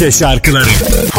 [0.00, 1.09] Türkçe şarkıları.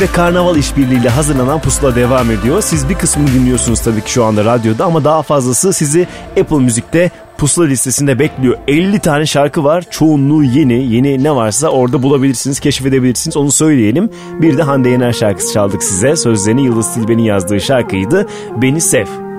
[0.00, 2.62] Ve Karnaval işbirliğiyle hazırlanan pusula devam ediyor.
[2.62, 6.06] Siz bir kısmını dinliyorsunuz tabii ki şu anda radyoda ama daha fazlası sizi
[6.40, 8.58] Apple Müzik'te pusula listesinde bekliyor.
[8.68, 9.84] 50 tane şarkı var.
[9.90, 10.94] Çoğunluğu yeni.
[10.94, 13.36] Yeni ne varsa orada bulabilirsiniz, keşfedebilirsiniz.
[13.36, 14.10] Onu söyleyelim.
[14.42, 16.16] Bir de Hande Yener şarkısı çaldık size.
[16.16, 18.26] Sözlerini Yıldız Tilbe'nin yazdığı şarkıydı.
[18.62, 19.29] Beni Sev.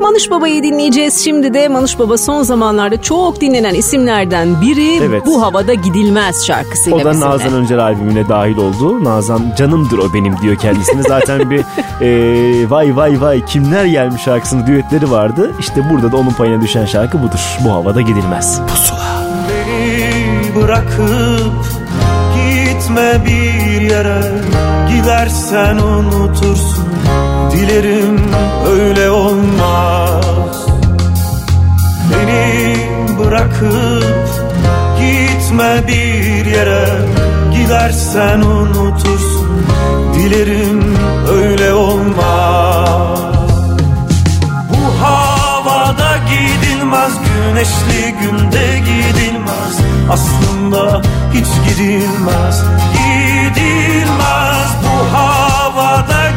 [0.00, 1.24] Manuş Baba'yı dinleyeceğiz.
[1.24, 5.22] Şimdi de Manuş Baba son zamanlarda çok dinlenen isimlerden biri Evet.
[5.26, 7.26] Bu Havada Gidilmez şarkısıyla O da bizimle.
[7.26, 9.04] Nazan Öncel albümüne dahil oldu.
[9.04, 11.02] Nazan canımdır o benim diyor kendisine.
[11.02, 11.60] Zaten bir
[12.00, 15.52] e, vay vay vay kimler gelmiş şarkısının düetleri vardı.
[15.60, 17.58] İşte burada da onun payına düşen şarkı budur.
[17.64, 18.60] Bu havada gidilmez.
[19.48, 21.52] Beni bırakıp
[22.34, 24.22] gitme bir yere
[24.96, 26.88] Gidersen unutursun
[27.52, 28.20] dilerim
[28.66, 30.66] öyle olmaz.
[32.12, 32.76] Beni
[33.18, 34.28] bırakıp
[34.98, 36.88] gitme bir yere.
[37.52, 39.66] Gidersen unutursun.
[40.14, 40.96] Dilerim
[41.30, 43.18] öyle olmaz.
[44.70, 49.74] Bu havada gidilmez Güneşli günde gidilmez.
[50.10, 55.39] Aslında hiç gidilmez Gidilmez Bu havada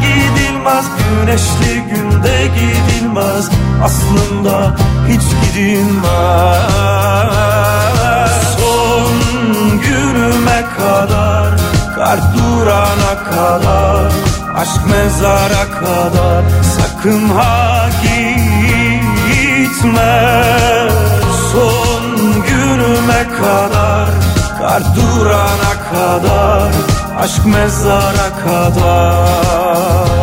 [0.01, 3.49] gidilmez Güneşli günde gidilmez.
[3.83, 4.75] Aslında
[5.07, 6.13] hiç gidilmez.
[8.57, 9.13] Son
[9.81, 11.49] günüme kadar
[11.95, 14.11] Kar durana kadar
[14.55, 16.43] Aşk mezara kadar.
[16.63, 17.89] Sakın ha
[19.83, 20.49] gitme.
[21.51, 22.03] Son
[22.47, 24.22] günüme kadar
[24.63, 26.71] Kar durana kadar
[27.19, 30.22] Aşk mezara kadar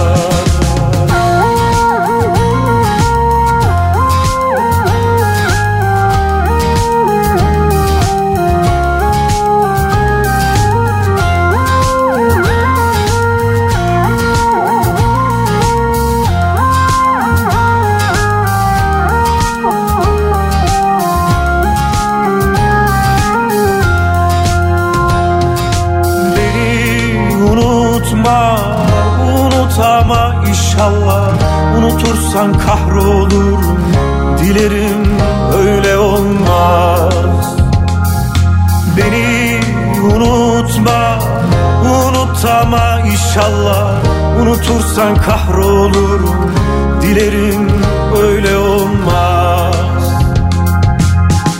[31.91, 33.79] Unutursan kahrolurum,
[34.39, 35.19] dilerim
[35.59, 37.57] öyle olmaz.
[38.97, 39.61] Beni
[40.03, 41.19] unutma,
[41.85, 44.05] unutama inşallah.
[44.43, 46.53] Unutursan kahrolurum,
[47.03, 47.71] dilerim
[48.23, 50.05] öyle olmaz.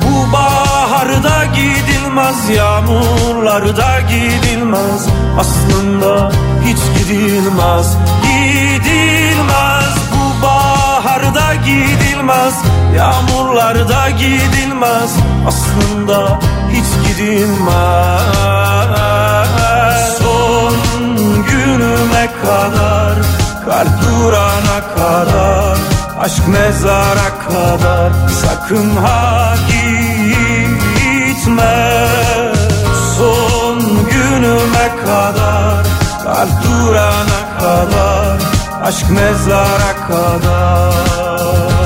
[0.03, 5.09] Bu baharda gidilmez Yağmurlarda gidilmez.
[5.39, 6.33] Aslında
[6.65, 9.90] hiç gidilmez Gidilmez
[11.71, 12.55] gidilmez
[12.97, 15.11] Yağmurlarda gidilmez.
[15.49, 16.39] Aslında
[16.73, 17.71] hiç gidilmez.
[20.19, 20.75] Son
[21.45, 23.15] günüme kadar
[23.65, 25.79] Kar durana kadar
[26.21, 28.13] Aşk mezara kadar.
[28.43, 30.11] Sakın ha gitme.
[33.17, 33.79] Son
[34.11, 35.87] günüme kadar
[36.25, 38.39] Kar durana kadar
[38.83, 41.80] Aşk mezara kadar Son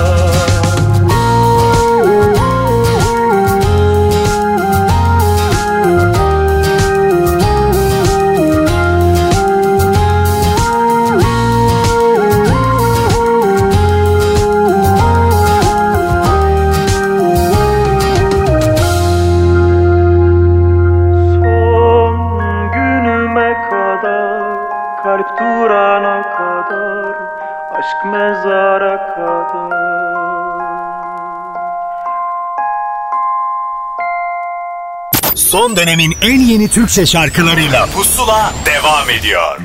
[35.94, 39.60] dönemin en yeni Türkçe şarkılarıyla Pusula devam ediyor.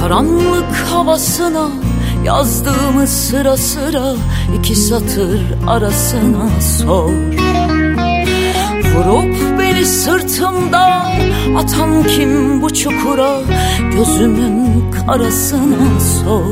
[0.00, 1.68] Karanlık havasına
[2.24, 4.14] yazdığımı sıra sıra
[4.58, 7.12] iki satır arasına sor
[8.94, 11.12] Vurup beni sırtımdan
[11.56, 13.40] atan kim bu çukura
[13.92, 16.44] gözümün karasına sor.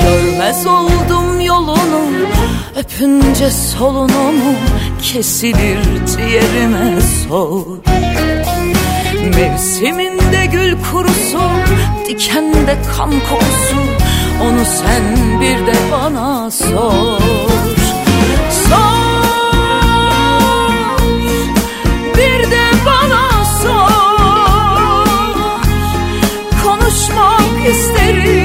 [0.00, 2.02] Görmez oldum yolunu
[2.76, 4.54] öpünce solunumu
[5.02, 5.78] kesilir
[6.16, 7.66] ciğerime sor.
[9.36, 11.40] Mevsiminde gül kurusu,
[12.08, 13.80] dikende kan kokusu
[14.42, 17.20] Onu sen bir de bana Sor,
[27.70, 28.39] isterim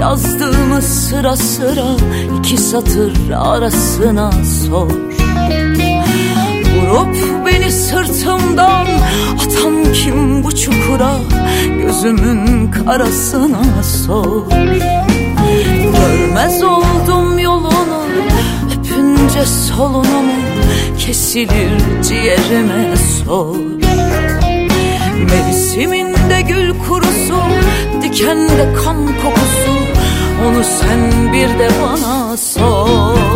[0.00, 1.86] Yazdığımız sıra sıra
[2.38, 4.90] iki satır arasına sor.
[6.74, 7.16] Vurup
[7.46, 8.86] beni sırtımdan
[9.34, 11.16] atan kim bu çukura
[11.82, 14.42] Gözümün karasına sor.
[15.92, 18.04] Görmez oldum yolunu
[18.78, 20.32] Öpünce solunumu
[20.98, 23.56] Kesilir ciğerime sor
[26.24, 27.36] Mevsiminde gül kurusu
[28.02, 29.74] Dikende kan kokusu.
[30.46, 33.33] Onu sen bir de bana Sor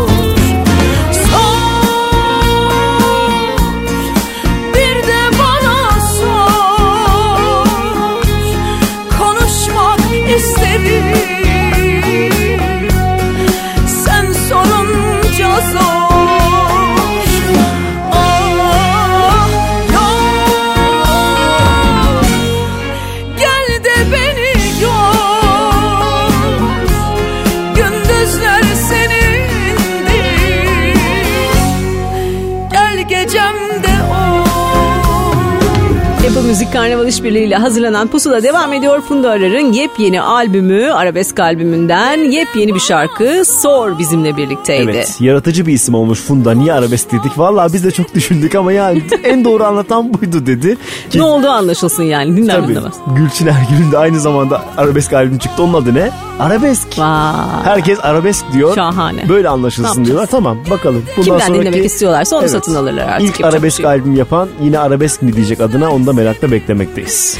[36.48, 39.00] Müzik Karnaval İşbirliği ile hazırlanan Pusula devam ediyor.
[39.00, 44.90] Funda Arar'ın yepyeni albümü, arabesk albümünden yepyeni bir şarkı Sor bizimle birlikteydi.
[44.90, 48.72] Evet yaratıcı bir isim olmuş Funda niye arabesk dedik Vallahi biz de çok düşündük ama
[48.72, 50.76] yani en doğru anlatan buydu dedi.
[51.10, 52.94] Ki, Ne olduğu anlaşılsın yani dinler Tabii dinlemez.
[53.16, 56.10] Gülçin Ergül'ün de aynı zamanda arabesk albüm çıktı onun adı ne?
[56.40, 56.98] Arabesk.
[56.98, 57.32] Vay.
[57.64, 58.74] Herkes arabesk diyor.
[58.74, 59.28] Şahane.
[59.28, 60.26] Böyle anlaşılsın diyorlar.
[60.26, 61.02] Tamam bakalım.
[61.16, 63.28] Bundan Kimden sonraki- dinlemek istiyorlarsa onu satın alırlar artık.
[63.28, 67.38] İlk arabesk şey albüm yapan yine arabesk mi diyecek adına onu da merakla beklemekteyiz.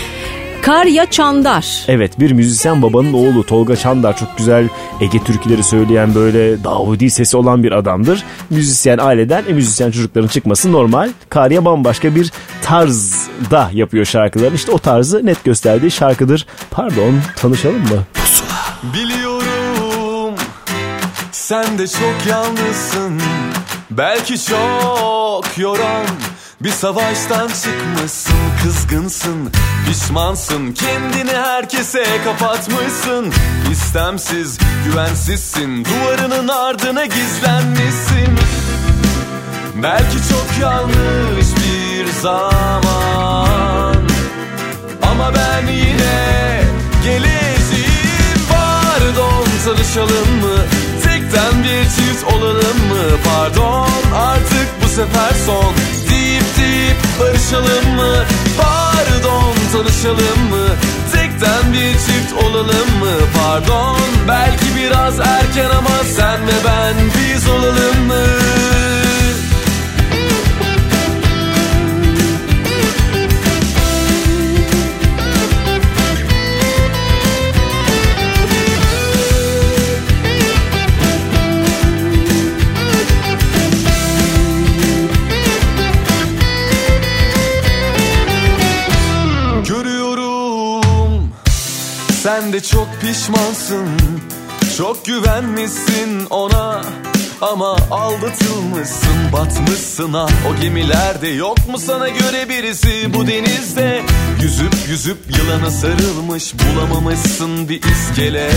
[0.62, 1.84] Karya Çandar.
[1.88, 4.68] Evet bir müzisyen babanın oğlu Tolga Çandar çok güzel
[5.00, 8.24] Ege türküleri söyleyen böyle Davudi sesi olan bir adamdır.
[8.50, 11.10] Müzisyen aileden e, müzisyen çocukların çıkması normal.
[11.28, 12.32] Karya bambaşka bir
[12.62, 14.56] tarzda yapıyor şarkılarını.
[14.56, 16.46] İşte o tarzı net gösterdiği şarkıdır.
[16.70, 18.04] Pardon tanışalım mı?
[18.94, 20.34] Biliyorum
[21.32, 23.20] sen de çok yalnızsın
[23.90, 26.06] Belki çok yoran
[26.60, 29.52] bir savaştan çıkmışsın Kızgınsın,
[29.88, 33.32] pişmansın Kendini herkese kapatmışsın.
[33.72, 35.84] İstemsiz, güvensizsin.
[35.84, 38.38] Duvarının ardına gizlenmişsin.
[39.82, 43.96] Belki çok yanlış bir zaman.
[45.10, 46.62] Ama ben yine
[47.04, 48.40] geleceğim.
[48.50, 50.58] Pardon tanışalım mı?
[51.04, 53.18] Tekten bir çift olalım mı?
[53.24, 55.74] Pardon artık bu sefer son
[56.68, 58.24] Deyip barışalım mı?
[58.58, 60.66] Pardon tanışalım mı?
[61.12, 63.16] Tekten bir çift olalım mı?
[63.38, 63.96] Pardon
[64.28, 68.24] belki biraz erken ama sen ve ben biz olalım mı?
[92.28, 93.88] Sen de çok pişmansın
[94.76, 96.82] Çok güvenmişsin ona.
[97.40, 100.26] Ama aldatılmışsın batmışsın ha.
[100.48, 103.14] O gemilerde yok mu sana göre birisi?
[103.14, 104.02] Bu denizde
[104.42, 108.50] Yüzüp yüzüp yılana sarılmış bulamamışsın bir iskele.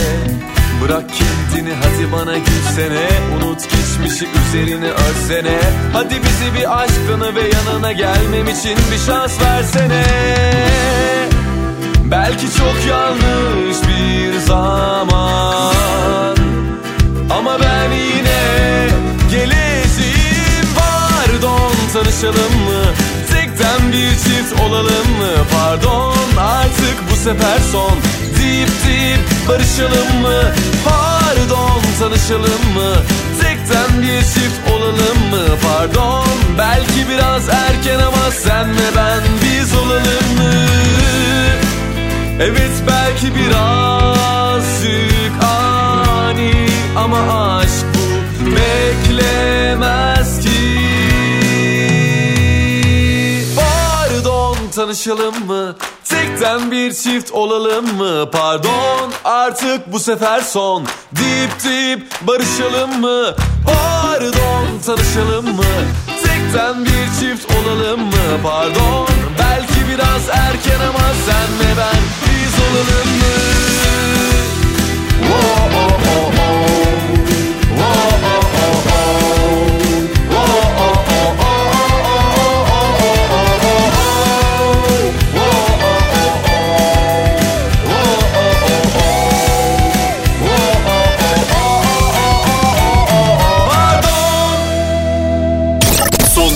[0.83, 3.09] Bırak kendini hadi bana gülsene.
[3.37, 5.59] Unut geçmişi üzerine örsene.
[5.93, 10.03] Hadi bizi bir aşkına ve yanına gelmem için bir şans versene
[12.11, 16.35] Belki çok yanlış bir zaman
[17.29, 18.87] Ama ben yine
[19.31, 22.83] geleceğim Pardon tanışalım mı?
[23.33, 25.31] Tekten bir çift olalım mı?
[25.53, 27.97] Pardon artık bu sefer son
[28.39, 30.41] Deyip deyip barışalım mı?
[30.85, 32.93] Pardon tanışalım mı?
[33.41, 35.45] Tekten bir çift olalım mı?
[35.63, 36.25] Pardon
[36.57, 40.51] belki biraz erken ama sen ve ben biz olalım mı?
[42.43, 44.23] Evet belki birazcık
[45.43, 46.67] ani
[46.97, 50.49] ama aşk bu beklemez ki.
[53.55, 55.75] Pardon tanışalım mı?
[56.03, 58.31] Tekten bir çift olalım mı?
[58.31, 63.35] Pardon artık bu sefer son Deyip deyip barışalım mı?
[63.65, 65.63] Pardon tanışalım mı?
[66.23, 68.39] Tekten bir çift olalım mı?
[68.43, 69.07] Pardon
[69.39, 72.30] belki biraz erken ama sen ve ben
[72.61, 73.11] olalım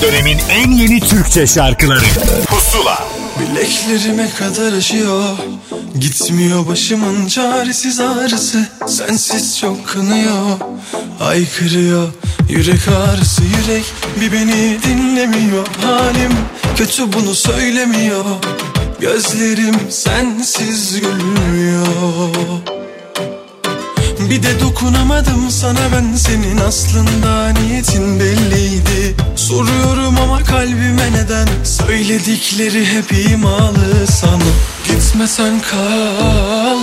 [0.06, 2.06] dönemin en yeni Türkçe şarkıları.
[2.47, 3.08] Pusula.
[3.39, 5.38] Bileklerime kadar aşıyor
[6.00, 10.60] Gitmiyor başımın çaresiz ağrısı Sensiz çok kınıyor
[11.20, 12.08] Aykırıyor
[12.50, 13.86] Yürek ağrısı yürek
[14.22, 15.68] Bir beni dinlemiyor.
[15.82, 16.32] Halim
[16.78, 18.26] kötü bunu söylemiyor.
[19.00, 22.74] Gözlerim sensiz gülmüyor
[24.30, 29.15] bir de dokunamadım sana ben senin aslında niyetin belliydi.
[29.36, 34.51] Soruyorum ama kalbime neden söyledikleri hep imalı sana.
[34.87, 36.79] Gitmesen kal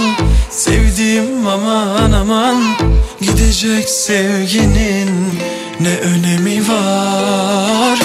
[0.51, 2.77] sevdiğim aman aman.
[3.21, 5.41] Gidecek sevginin
[5.81, 7.99] ne önemi var?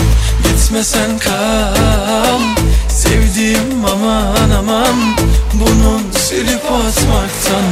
[0.43, 2.39] Gitmesen kal
[2.89, 4.95] sevdiğim aman aman.
[5.53, 7.63] Bunun silip atmaktan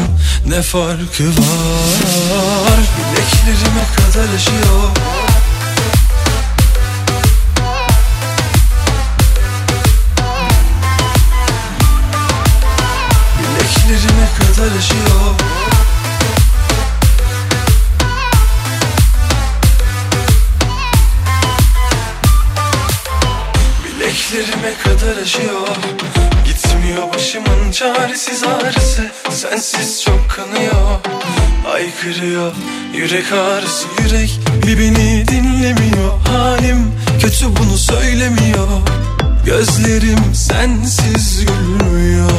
[0.46, 2.80] ne farkı var?
[2.98, 4.90] Bileklerime kadar aşıyor
[13.40, 15.36] Bileklerime kadar aşıyor
[23.84, 25.95] Bileklerime kadar aşıyor
[27.76, 31.00] çaresiz ağrısı Sensiz çok kanıyor.
[31.74, 32.52] Aykırıyor
[32.94, 36.20] yürek ağrısı yürek Bir beni dinlemiyor.
[36.28, 36.92] Halim
[37.22, 38.68] kötü bunu söylemiyor.
[39.46, 42.30] Gözlerim sensiz gülmüyor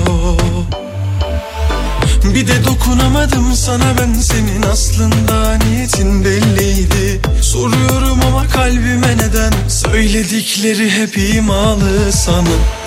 [2.35, 7.21] bir de dokunamadım sana ben senin aslında niyetin belliydi.
[7.43, 9.53] Soruyorum ama kalbime neden?
[9.69, 12.13] Söyledikleri hep imalı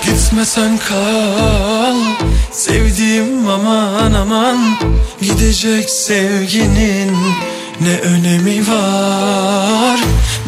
[0.05, 1.95] sana Gitmesen kal
[2.51, 4.77] sevdiğim aman aman.
[5.21, 7.17] Gidecek sevginin
[7.81, 9.99] ne önemi var?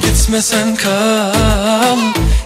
[0.02, 1.98] Gitmesen kal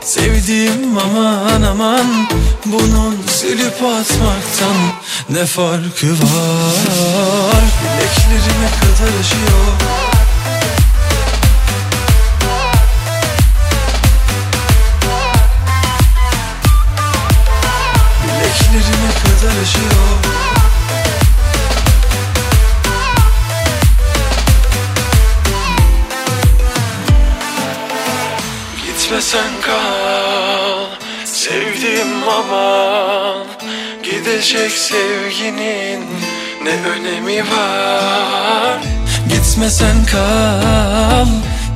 [0.02, 2.28] sevdiğim aman aman.
[2.66, 4.78] Bunun silip atmaktan
[5.30, 7.64] ne farkı var?
[7.84, 10.05] Bileklerime kadar aşıyor
[29.26, 30.86] Gitmesen kal.
[31.26, 33.48] Sevdim aman
[34.04, 36.04] Gidecek sevginin
[36.64, 38.80] ne önemi var?
[39.30, 41.28] Gitmesen kal.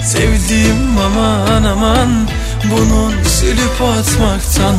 [0.06, 2.28] Sevdiğim aman aman
[2.72, 4.76] Bunun silip atmaktan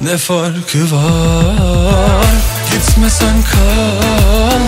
[0.00, 2.26] ne farkı var?
[2.72, 4.62] Gitmesen kal.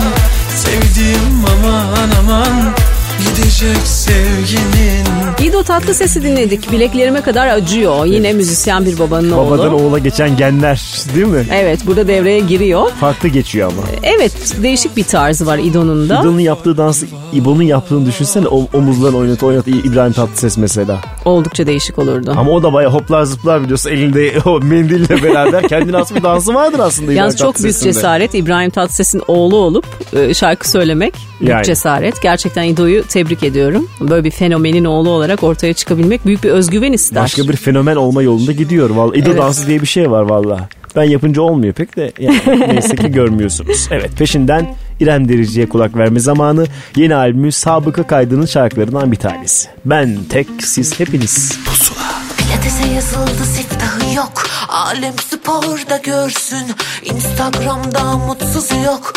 [0.55, 2.75] Sevdiğim aman aman
[3.19, 5.05] Gidecek sevginin
[5.49, 6.71] İdo tatlı sesi dinledik.
[6.71, 8.05] Bileklerime kadar acıyor.
[8.05, 9.51] Yine müzisyen bir babanın oğlu.
[9.51, 10.81] Babadan oğula geçen genler
[11.15, 11.45] değil mi?
[11.53, 12.91] Evet burada devreye giriyor.
[12.99, 13.81] Farklı geçiyor ama.
[14.03, 14.33] Evet
[14.63, 16.19] değişik bir tarzı var İdo'nun da.
[16.21, 20.99] İdo'nun yaptığı dansı İbo'nun yaptığını düşünsene o, omuzlarını oynat oynat İbrahim Tatlıses mesela.
[21.25, 22.33] Oldukça değişik olurdu.
[22.37, 26.53] Ama o da baya hoplar zıplar biliyorsun elinde o mendille beraber kendine has bir dansı
[26.53, 31.51] vardır aslında İbrahim Yalnız çok büyük cesaret İbrahim Tatlıses'in oğlu olup e, şarkı söylemek büyük
[31.51, 31.65] Yani.
[31.65, 32.21] cesaret.
[32.21, 33.89] Gerçekten İdo'yu tebrik ediyorum.
[34.01, 37.23] Böyle bir fenomenin oğlu olarak ortaya çıkabilmek büyük bir özgüven ister.
[37.23, 38.89] Başka bir fenomen olma yolunda gidiyor.
[38.89, 39.41] Vallahi İdo Evet.
[39.41, 40.69] dansı diye bir şey var valla.
[40.95, 43.87] Ben yapınca olmuyor pek de yani neyse ki görmüyorsunuz.
[43.91, 46.65] Evet peşinden İrem Derici'ye kulak verme zamanı.
[46.95, 49.67] Yeni albümü Sabıka Kaydı'nın şarkılarından bir tanesi.
[49.85, 51.59] Ben tek siz hepiniz.
[51.65, 51.99] Pusula.
[52.37, 56.65] Pilatese yazıldı siftahı yok Alem sporda görsün
[57.03, 59.13] Instagram'da mutsuz yok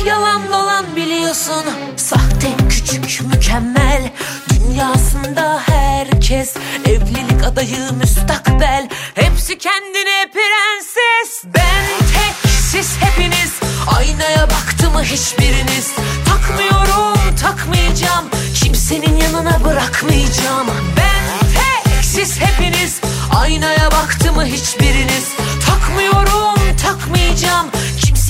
[0.00, 1.64] Hep yalan dolan biliyorsun.
[1.96, 4.12] Sahte küçük mükemmel.
[4.50, 6.56] Dünyasında herkes
[6.86, 8.88] Evlilik adayı müstakbel.
[9.14, 11.44] Hepsi kendine prenses.
[11.44, 13.52] Ben tek siz hepiniz.
[13.96, 15.92] Aynaya baktı mı hiçbiriniz?
[16.28, 18.24] Takmıyorum takmayacağım.
[18.54, 20.66] Kimsenin yanına bırakmayacağım.
[20.96, 23.00] Ben tek siz hepiniz.
[23.36, 25.28] Aynaya baktı mı hiçbiriniz?
[25.66, 27.70] Takmıyorum takmayacağım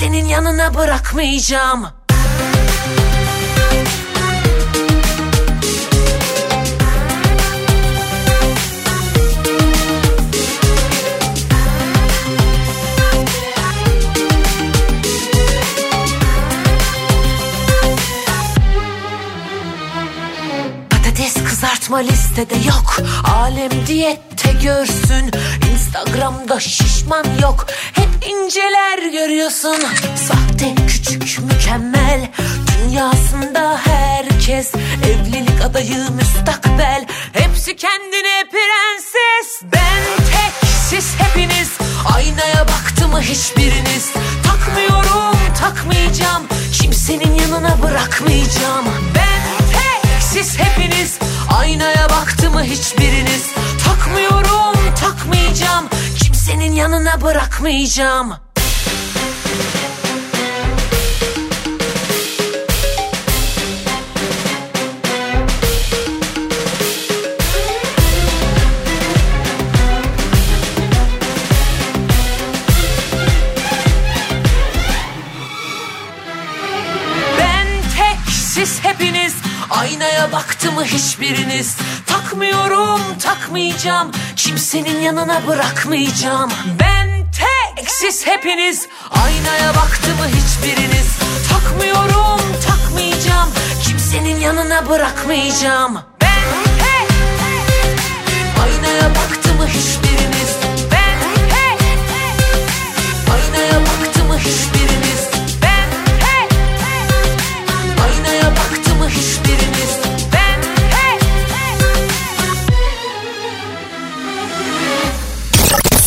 [0.01, 1.87] Kimsenin yanına bırakmayacağım.
[20.89, 22.97] Patates kızartma listede yok.
[23.35, 23.71] Alem
[24.43, 25.31] diyette görsün.
[25.73, 27.67] Instagram'da şişman yok.
[27.93, 29.77] Hep inceler görüyorsun.
[30.27, 32.29] Sahte küçük mükemmel.
[32.71, 34.71] Dünyasında herkes
[35.05, 37.05] evlilik adayı müstakbel.
[37.33, 39.61] Hepsi kendine prenses.
[39.63, 41.69] Ben tek siz hepiniz.
[42.15, 44.11] Aynaya baktı mı hiçbiriniz?
[44.43, 46.43] Takmıyorum takmayacağım.
[46.81, 48.85] Kimsenin yanına bırakmayacağım.
[49.15, 49.41] Ben
[49.73, 51.19] tek siz hepiniz.
[51.59, 53.51] Aynaya baktı mı hiçbiriniz
[53.85, 55.89] Takmıyorum takmayacağım.
[56.23, 58.33] Kimsenin yanına bırakmayacağım.
[77.39, 77.67] Ben
[78.29, 79.10] siz hepiniz
[79.81, 81.75] Aynaya baktı mı hiçbiriniz?
[82.05, 84.11] Takmıyorum takmayacağım.
[84.35, 86.51] Kimsenin yanına bırakmayacağım.
[86.79, 88.87] Ben tek siz hepiniz.
[89.11, 91.17] Aynaya baktı mı hiçbiriniz?
[91.49, 93.49] Takmıyorum takmayacağım.
[93.83, 95.99] Kimsenin yanına bırakmayacağım.
[96.21, 97.09] Ben tek
[98.63, 100.57] Aynaya baktı mı hiçbiriniz?
[100.91, 101.87] Ben tek
[103.33, 104.80] Aynaya baktı mı hiçbiriniz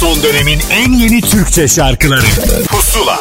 [0.05, 2.27] Son dönemin en yeni Türkçe şarkıları.
[2.69, 3.21] Pusula.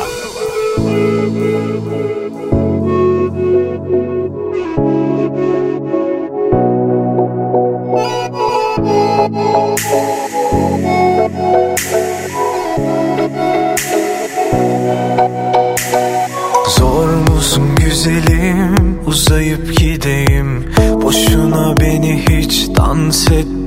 [16.68, 19.00] Zor musun güzelim?
[19.06, 20.74] Uzayıp gideyim.
[21.02, 23.63] Boşuna beni hiç dans ettirme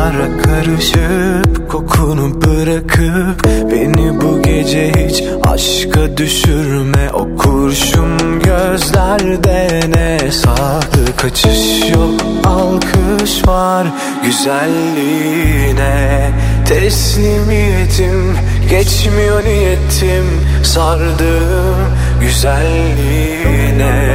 [0.00, 7.10] Kayıplara karışıp kokunu bırakıp Beni bu gece hiç aşka düşürme.
[7.12, 13.86] O kurşun gözlerde ne saklı kaçış yok Alkış var
[14.24, 16.30] güzelliğine.
[16.68, 18.36] Teslimiyetim
[18.70, 20.24] geçmiyor niyetim
[20.64, 21.76] Sardım
[22.20, 24.10] güzelliğine.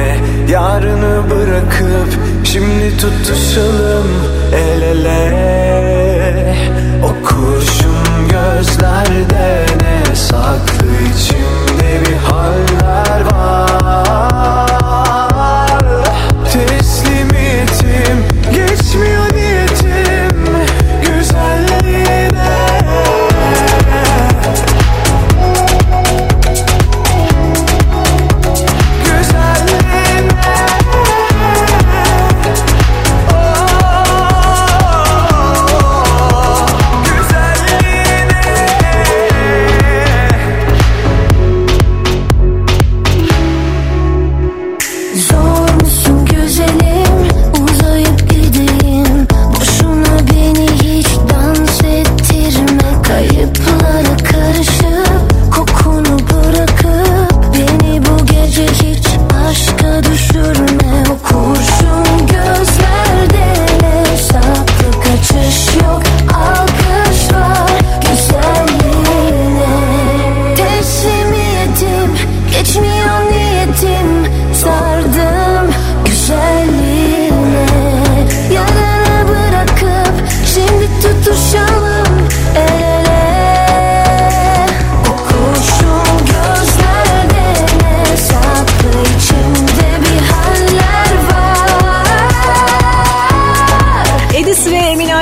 [0.48, 4.06] Yarını bırakıp şimdi tutuşalım
[4.54, 5.46] el ele.
[7.04, 11.35] O kurşun gözlerde ne saklı içimde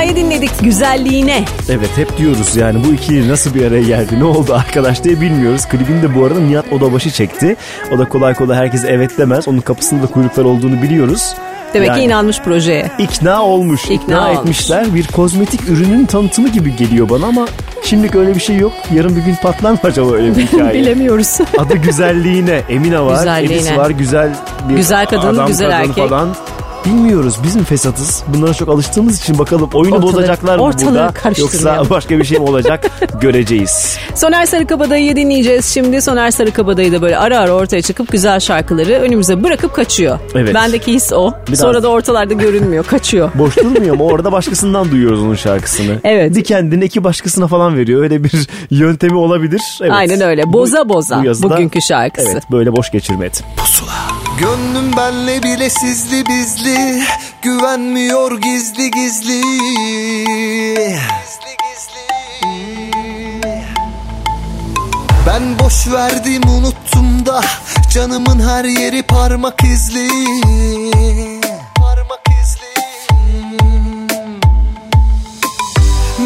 [0.05, 1.43] Emine'yi dinledik güzelliğine.
[1.69, 5.65] Evet hep diyoruz yani bu ikili nasıl bir araya geldi ne oldu arkadaş diye bilmiyoruz.
[5.65, 7.55] Klibini de bu arada Nihat Odabaşı çekti.
[7.95, 9.47] O da kolay kolay herkes evet demez.
[9.47, 11.33] Onun kapısında kuyruklar olduğunu biliyoruz.
[11.73, 12.91] Demek Yani ki inanmış projeye.
[12.99, 13.85] ikna olmuş.
[13.89, 14.39] ikna, olmuş.
[14.39, 14.95] etmişler.
[14.95, 17.45] Bir kozmetik ürünün tanıtımı gibi geliyor bana ama
[17.83, 18.73] şimdilik öyle bir şey yok.
[18.93, 20.73] Yarın bir gün patlar mı acaba öyle bir hikaye?
[20.73, 21.37] Bilemiyoruz.
[21.57, 22.61] Adı güzelliğine.
[22.69, 23.17] Emine var.
[23.17, 23.55] Güzelliğine.
[23.67, 23.89] Edis var.
[23.89, 24.29] Güzel
[24.69, 26.09] bir Güzel kadın, adam, güzel kadın erkek.
[26.09, 26.35] falan.
[26.85, 27.35] Bilmiyoruz.
[27.43, 28.23] Biz mi fesatız?
[28.27, 31.13] Bunlara çok alıştığımız için bakalım oyunu Ortalığı- bozacaklar mı ortalığı burada?
[31.37, 32.91] Yoksa başka bir şey mi olacak?
[33.21, 33.97] Göreceğiz.
[34.15, 36.01] Soner Sarıkabadayı'yı dinleyeceğiz şimdi.
[36.01, 40.19] Soner Sarıkabadayı da böyle ara ara ortaya çıkıp güzel şarkıları önümüze bırakıp kaçıyor.
[40.35, 40.53] Evet.
[40.55, 41.31] Bendeki his o.
[41.47, 42.85] Biraz- Sonra da ortalarda görünmüyor.
[42.85, 43.31] Kaçıyor.
[43.35, 44.03] Boş durmuyor mu?
[44.03, 45.99] Orada başkasından duyuyoruz onun şarkısını.
[46.03, 46.35] Evet.
[46.35, 48.01] Bir kendine iki başkasına falan veriyor.
[48.03, 49.61] Öyle bir yöntemi olabilir.
[49.81, 49.91] Evet.
[49.91, 50.53] Aynen öyle.
[50.53, 52.29] Boza boza yazıda- bugünkü şarkısı.
[52.31, 53.37] Evet böyle boş geçirmedi.
[54.39, 57.03] Gönlüm benle bile sizli bizli
[57.41, 59.41] Güvenmiyor gizli gizli.
[65.27, 67.41] Ben boş verdim unuttum da
[67.93, 70.09] Canımın her yeri parmak izli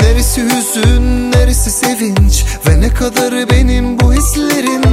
[0.02, 2.46] Neresi hüzün, neresi sevinç?
[2.68, 4.84] Ve ne kadarı benim bu hislerin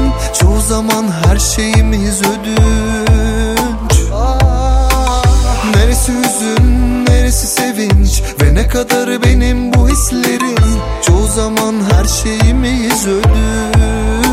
[0.41, 3.97] Çoğu zaman her şeyimiz ödünç.
[5.75, 8.23] Neresi hüzün, neresi sevinç?
[8.43, 10.59] Ve ne kadarı benim bu hislerin
[11.07, 14.26] Çoğu zaman her şeyimiz ödünç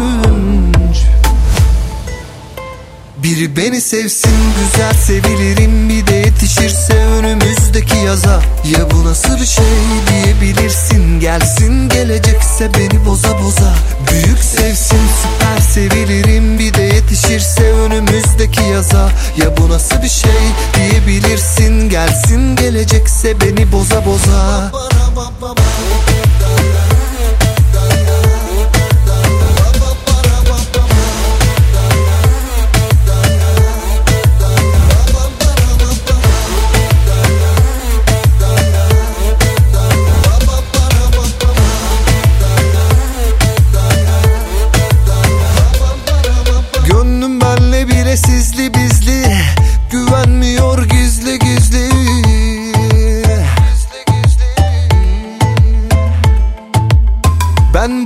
[3.24, 8.42] Biri beni sevsin güzel sevilirim Bir de yetişirse önümüzdeki yaza.
[8.66, 9.66] Ya bu nasıl bir şey
[10.10, 11.20] diyebilirsin?
[11.20, 13.74] Gelsin gelecekse beni boza boza.
[14.12, 19.10] Büyük sevsin süper sevilirim Bir de yetişirse önümüzdeki yaza.
[19.38, 20.42] Ya bu nasıl bir şey
[20.74, 21.90] diyebilirsin?
[21.90, 24.72] Gelsin gelecekse beni boza boza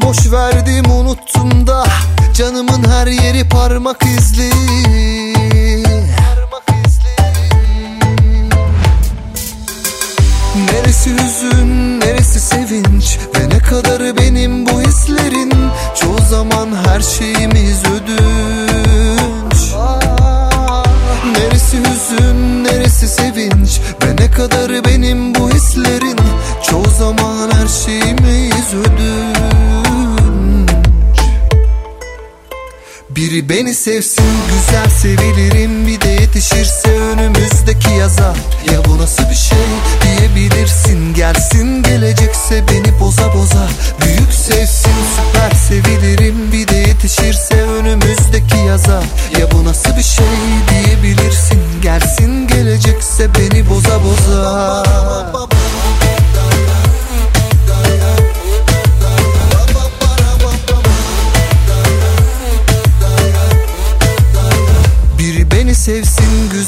[0.07, 1.83] boş verdim unuttum da
[2.33, 4.49] Canımın her yeri parmak izli.
[10.71, 15.53] Neresi hüzün, neresi sevinç Ve ne kadarı benim bu hislerin?
[15.95, 19.73] Çoğu zaman her şeyimiz ödünç.
[21.37, 26.17] Neresi hüzün, neresi sevinç Ve ne kadarı benim bu hislerin?
[26.69, 29.36] Çoğu zaman her şeyimiz ödünç
[33.17, 38.33] Biri beni sevsin güzel sevilirim Bir de yetişirse önümüzdeki yaza.
[38.71, 39.57] Ya bu nasıl bir şey
[40.01, 41.13] diyebilirsin?
[41.13, 43.67] Gelsin gelecekse beni boza boza.
[44.01, 49.03] Büyük sevsin süper sevilirim Bir de yetişirse önümüzdeki yaza.
[49.39, 50.25] Ya bu nasıl bir şey
[50.69, 51.59] diyebilirsin?
[51.81, 54.83] Gelsin gelecekse beni boza boza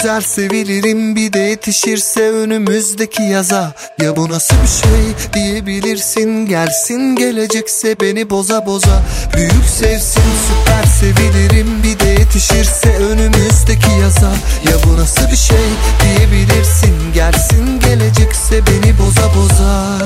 [0.02, 3.74] güzel sevilirim Bir de yetişirse önümüzdeki yaza.
[4.02, 6.46] Ya bu nasıl bir şey diyebilirsin?
[6.46, 9.04] Gelsin gelecekse beni boza boza.
[9.36, 14.32] Büyük sevsin süper sevilirim Bir de yetişirse önümüzdeki yaza.
[14.64, 15.66] Ya bu nasıl bir şey
[16.04, 17.14] diyebilirsin?
[17.14, 19.98] Gelsin gelecekse beni boza boza.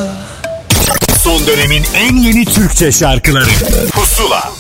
[1.24, 3.50] Son dönemin en yeni Türkçe şarkıları.
[3.92, 4.52] Pusula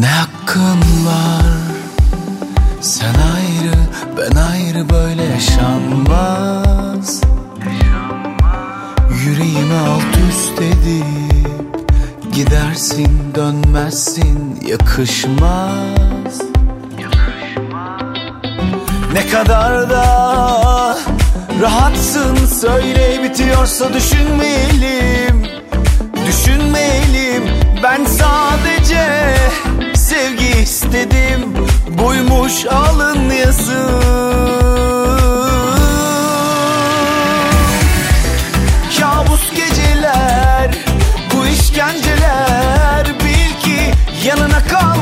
[0.00, 1.44] Ne hakkın var?
[2.80, 3.76] Sen ayrı
[4.16, 7.20] ben ayrı böyle yaşanmaz.
[9.24, 11.90] Yüreğimi alt üst edip
[12.32, 16.40] Gidersin dönmezsin yakışmaz.
[19.12, 20.98] Ne kadar da
[21.62, 25.46] rahatsın söyle bitiyorsa düşünmeyelim.
[26.26, 27.42] Düşünmeyelim
[27.82, 29.36] ben sadece
[30.20, 31.54] sevgi istedim
[31.88, 33.88] Buymuş alın yazı
[39.00, 40.70] Kabus geceler
[41.34, 43.92] bu işkenceler Bil ki
[44.24, 44.99] yanına kalmaz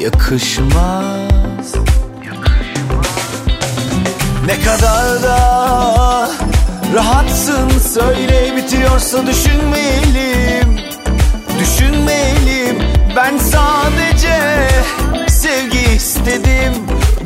[0.00, 1.74] yakışmaz.
[4.46, 6.30] Ne kadar da
[6.94, 10.80] rahatsın söyle bitiyorsa düşünmeyelim
[11.60, 12.78] Düşünmeyelim
[13.16, 14.68] ben sadece
[15.28, 16.72] sevgi istedim.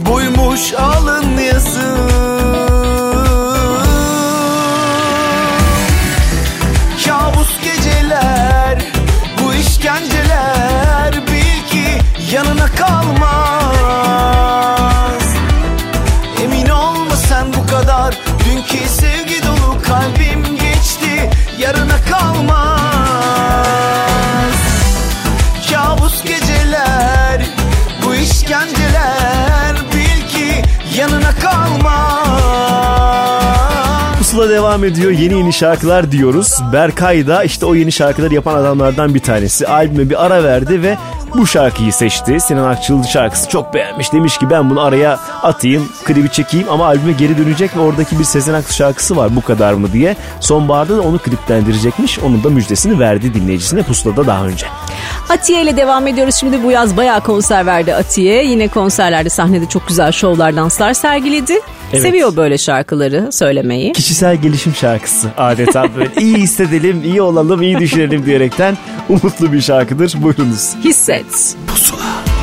[0.07, 1.95] Buymuş alın yazı
[7.07, 8.79] Kabus geceler
[9.43, 11.13] bu işkenceler.
[11.13, 12.01] Bil ki
[12.33, 12.64] yanına
[34.75, 35.11] devam ediyor.
[35.11, 36.61] Yeni yeni şarkılar diyoruz.
[36.73, 39.67] Berkay da işte o yeni şarkıları yapan adamlardan bir tanesi.
[39.69, 40.99] Albüme bir ara verdi ve
[41.35, 42.41] bu şarkıyı seçti.
[42.41, 44.13] Sinan Akçıl şarkısı çok beğenmiş.
[44.13, 48.25] Demiş ki ben bunu araya atayım, klibi çekeyim ama albüme geri dönecek ve oradaki bir
[48.25, 50.17] Sezen Aksu şarkısı var bu kadar mı diye.
[50.41, 52.19] Sonbaharda da onu kliplendirecekmiş.
[52.19, 54.67] Onun da müjdesini verdi dinleyicisine Pusula'da daha önce.
[55.29, 56.35] Atiye ile devam ediyoruz.
[56.35, 58.45] Şimdi bu yaz bayağı konser verdi Atiye.
[58.47, 61.61] Yine konserlerde sahnede çok güzel şovlar, danslar sergiledi.
[61.93, 62.03] Evet.
[62.03, 63.93] Seviyor böyle şarkıları söylemeyi.
[63.93, 68.79] Kişisel gelişim şarkısı adeta böyle iyi hissedelim, iyi olalım, iyi düşünelim diyerekten
[69.09, 70.15] umutlu bir şarkıdır.
[70.23, 70.75] Buyurunuz.
[70.85, 71.57] Hisset.
[71.67, 72.34] Karanlık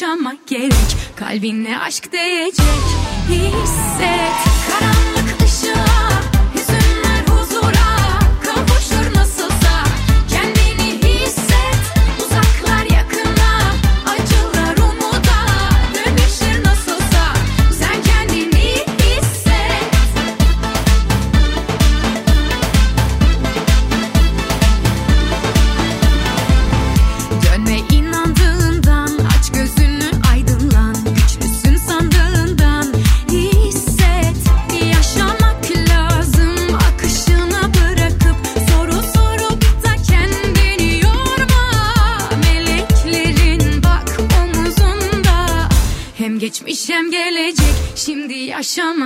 [0.00, 0.96] yaşamak gerek.
[1.16, 2.66] Kalbine aşk değecek.
[3.28, 4.36] Hisset
[4.70, 4.95] Karanlık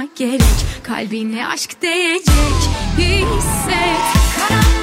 [0.01, 0.41] yaşamak gerek
[0.83, 2.71] Kalbine aşk değecek.
[2.99, 4.01] Hisset
[4.39, 4.80] Karanlık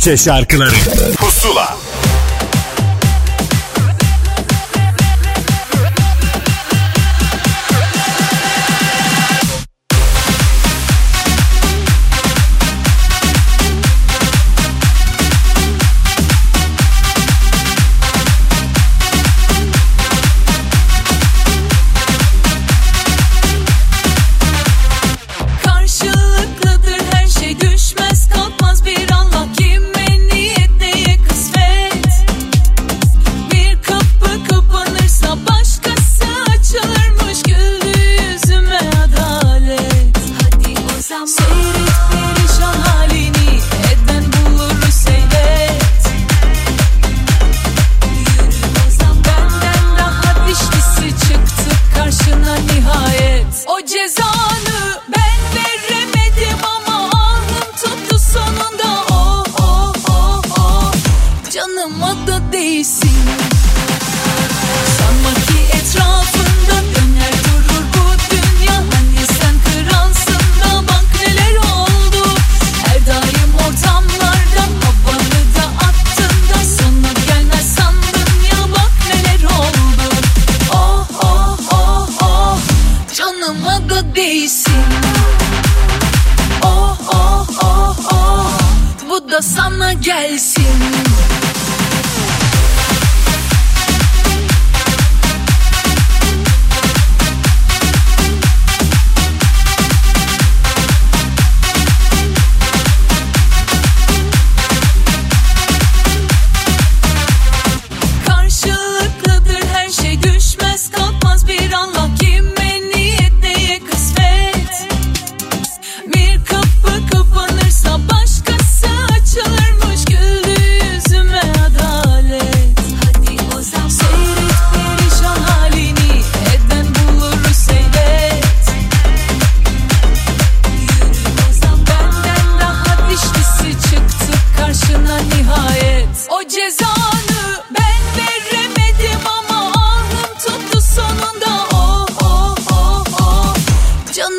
[0.00, 0.70] Türkçe şarkıları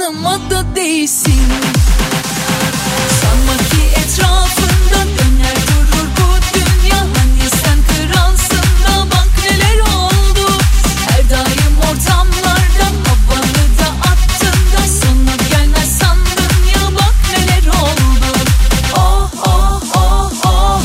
[0.02, 1.42] Canıma da değsin
[3.22, 6.98] Sanma ki etrafında döner durur bu dünya.
[6.98, 10.52] Hani sen kralsın da bak neler oldu.
[11.10, 18.38] Her daim ortamlarda havanı da attın da Sonu gelmez sandın ya bak neler oldu.
[18.96, 20.82] Oh oh oh oh.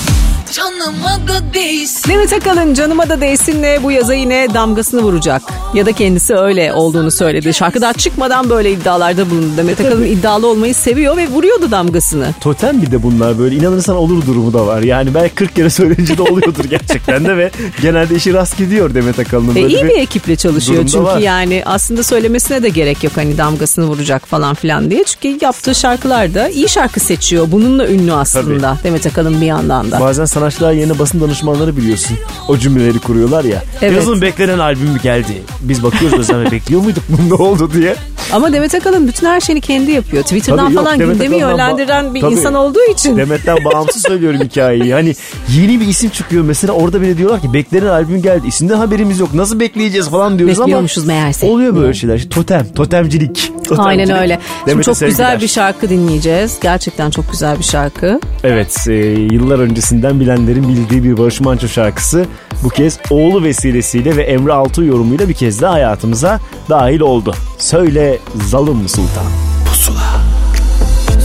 [0.53, 5.43] Canıma da değsin Demet Akalın canıma da değsinle bu yaza yine damgasını vuracak.
[5.75, 7.55] Ya da kendisi öyle olduğunu söyledi.
[7.55, 9.57] Şarkı daha çıkmadan böyle iddialarda bulundu.
[9.57, 12.35] Demet Akalın iddialı olmayı seviyor ve vuruyordu damgasını.
[12.41, 14.83] Totem bir de bunlar böyle inanırsan olur durumu da var.
[14.83, 17.51] Yani belki 40 kere söyleyince de oluyordur gerçekten de ve
[17.83, 19.57] genelde işi rast gidiyor Demet Akalın'ın.
[19.57, 21.19] E, Böyle iyi bir ekiple çalışıyor çünkü var.
[21.19, 25.05] yani aslında söylemesine de gerek yok hani damgasını vuracak falan filan diye.
[25.05, 27.47] Çünkü yaptığı şarkılarda iyi şarkı seçiyor.
[27.53, 30.01] Bununla ünlü aslında Demet Akalın bir yandan da.
[30.01, 32.19] Bazen sanatçılar yerine basın danışmanları biliyorsun.
[32.49, 33.63] O cümleleri kuruyorlar ya.
[33.83, 33.97] Evet.
[33.97, 35.43] Yazın beklenen albüm geldi.
[35.61, 37.97] Biz bakıyoruz Özlem bekliyor muyduk bunun ne oldu diye.
[38.33, 40.23] Ama Demet Akalın bütün her şeyini kendi yapıyor.
[40.23, 42.33] Twitter'dan Tabii yok, falan Demet gündemi Akalın'dan yönlendiren bir Tabii.
[42.33, 43.17] insan olduğu için.
[43.17, 44.93] Demet'ten bağımsız söylüyorum hikayeyi.
[44.95, 45.15] Hani
[45.57, 48.47] yeni bir isim çıkıyor mesela orada bile diyorlar ki beklenen albüm geldi.
[48.47, 49.35] İsimden haberimiz yok.
[49.35, 50.83] Nasıl bekleyeceğiz falan diyoruz ama.
[51.07, 51.47] Meğerse.
[51.47, 52.15] Oluyor böyle şeyler.
[52.17, 53.53] İşte Totem, totemcilik.
[53.79, 54.21] Aynen Totemcilik.
[54.23, 54.39] öyle.
[54.59, 55.41] Şimdi Demet'e çok güzel sevgiler.
[55.41, 56.59] bir şarkı dinleyeceğiz.
[56.63, 58.21] Gerçekten çok güzel bir şarkı.
[58.45, 58.93] Evet, e,
[59.33, 62.27] yıllar öncesinden bilenlerin bildiği bir Barış Manço şarkısı
[62.65, 66.41] bu kez oğlu vesilesiyle ve Emre Altuğ yorumuyla bir kez daha hayatımıza
[66.71, 67.35] dahil oldu.
[67.59, 69.27] Söyle Zalım Sultan.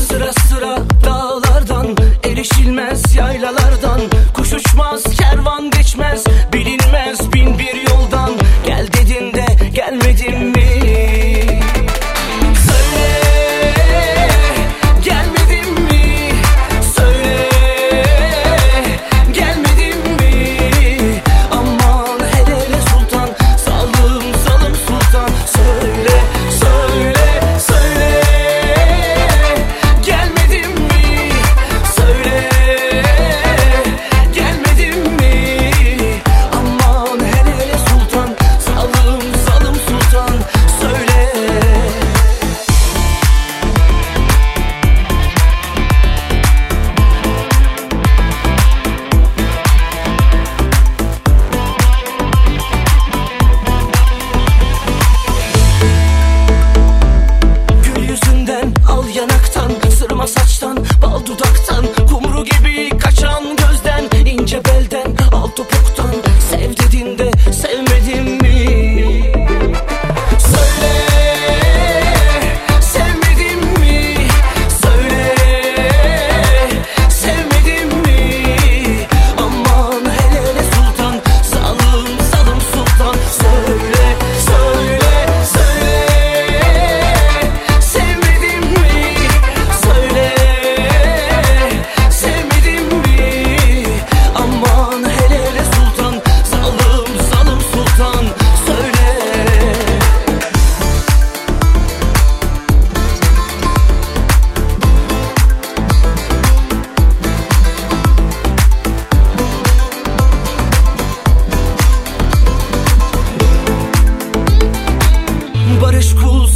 [0.10, 1.88] Sıra sıra dağlardan
[2.24, 4.02] Erişilmez yaylalardan
[4.34, 6.24] Kuş uçmaz kervan geçmez
[6.54, 7.91] Bilinmez bin bir yoldan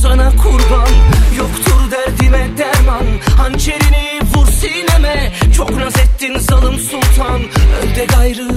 [0.06, 0.88] sana kurban.
[1.38, 3.06] Yoktur derdime derman.
[3.38, 5.32] Hançerini vur sineme.
[5.58, 7.42] Çok naz ettin zalim sultan.
[7.84, 8.50] Önde gayrı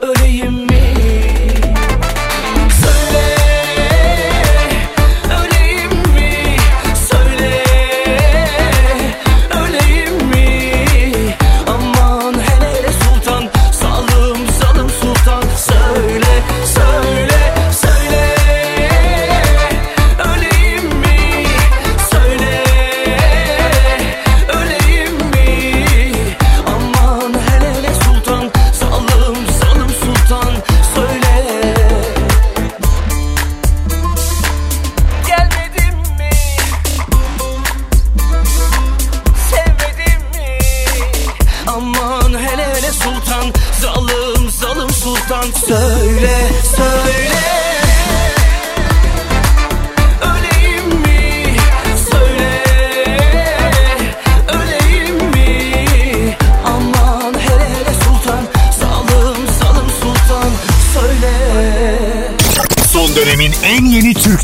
[0.00, 0.94] öleyim mi?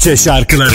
[0.00, 0.70] Türkçe şarkıları.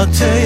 [0.00, 0.39] I'll take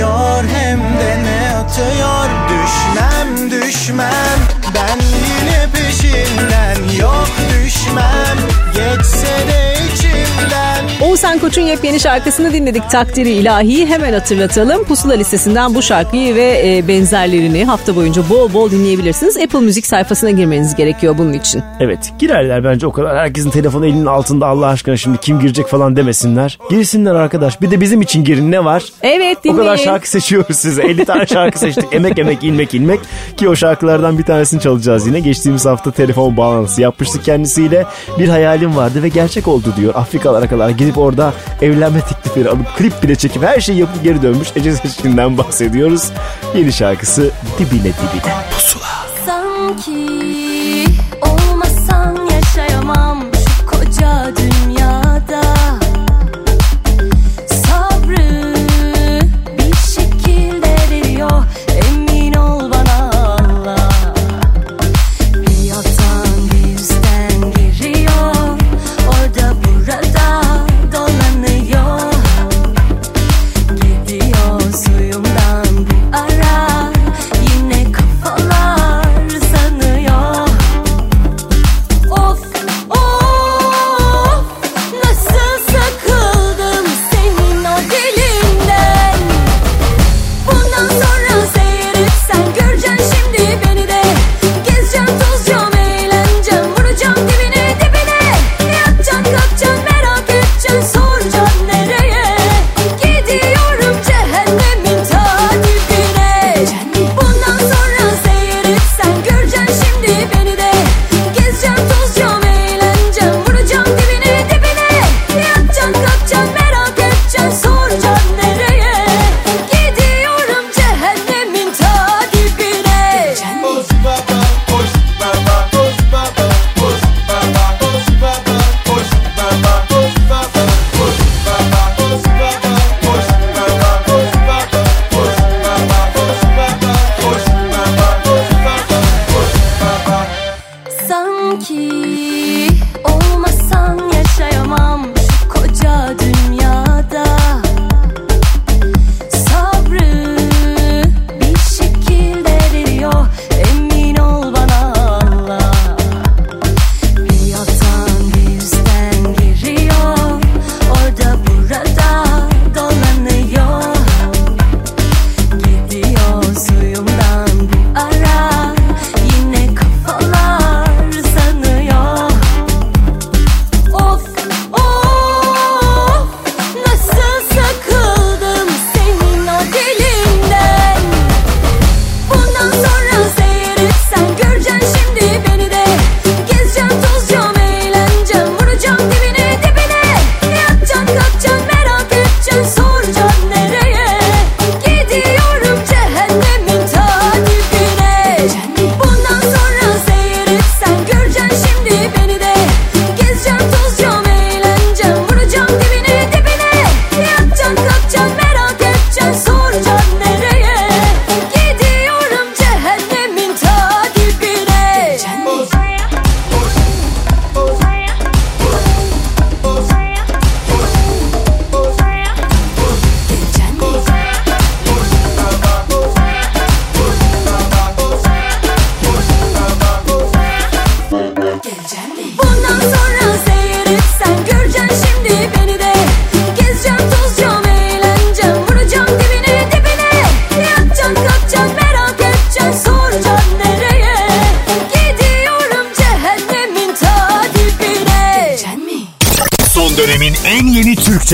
[11.44, 12.90] Koç'un yepyeni şarkısını dinledik.
[12.90, 14.84] Takdiri ilahi hemen hatırlatalım.
[14.84, 19.36] Pusula listesinden bu şarkıyı ve e, benzerlerini hafta boyunca bol bol dinleyebilirsiniz.
[19.36, 21.62] Apple Müzik sayfasına girmeniz gerekiyor bunun için.
[21.80, 23.16] Evet girerler bence o kadar.
[23.16, 26.58] Herkesin telefonu elinin altında Allah aşkına şimdi kim girecek falan demesinler.
[26.70, 27.60] Girsinler arkadaş.
[27.62, 28.84] Bir de bizim için girin ne var?
[29.02, 29.60] Evet dinleyin.
[29.60, 30.82] O kadar şarkı seçiyoruz size.
[30.82, 31.84] 50 tane şarkı seçtik.
[31.92, 33.00] Emek emek ilmek ilmek.
[33.36, 35.20] Ki o şarkılardan bir tanesini çalacağız yine.
[35.20, 37.86] Geçtiğimiz hafta telefon bağlantısı yapmıştık kendisiyle.
[38.18, 39.94] Bir hayalim vardı ve gerçek oldu diyor.
[39.94, 44.48] Afrikalara kadar gidip orada evlenme teklifleri alıp klip bile çekip her şeyi yapıp geri dönmüş
[44.56, 46.11] Ece Seçkin'den bahsediyoruz.
[46.56, 48.32] Yeni şarkısı Dibine Dibine.
[48.55, 48.85] Pusula.
[49.27, 50.85] Sanki
[51.23, 53.24] olmasan yaşayamam
[53.59, 54.43] şu koca dünya.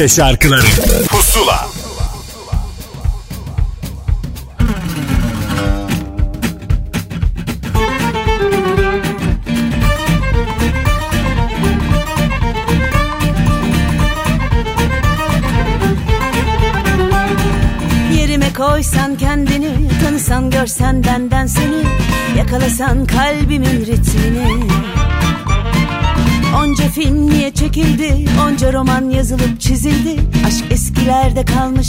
[0.01, 0.63] Türkçe şarkıları.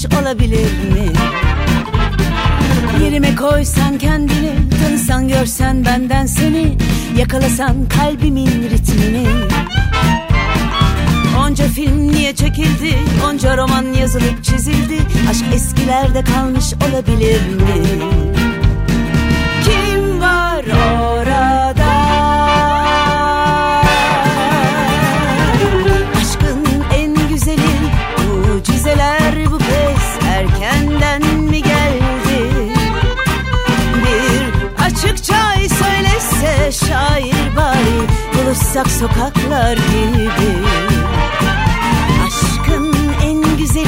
[0.05, 1.13] arkadaş olabilir mi?
[3.03, 4.51] Yerime koysan kendini
[4.83, 6.77] Tanısan görsen benden seni
[7.17, 9.27] Yakalasan kalbimin ritmini
[11.39, 12.95] Onca film niye çekildi
[13.29, 14.97] Onca roman yazılıp çizildi
[15.29, 17.60] Aşk eskilerde kalmış olabilir mi?
[38.71, 40.51] Aksak sokaklar gibi.
[42.25, 43.87] Aşkın en güzeli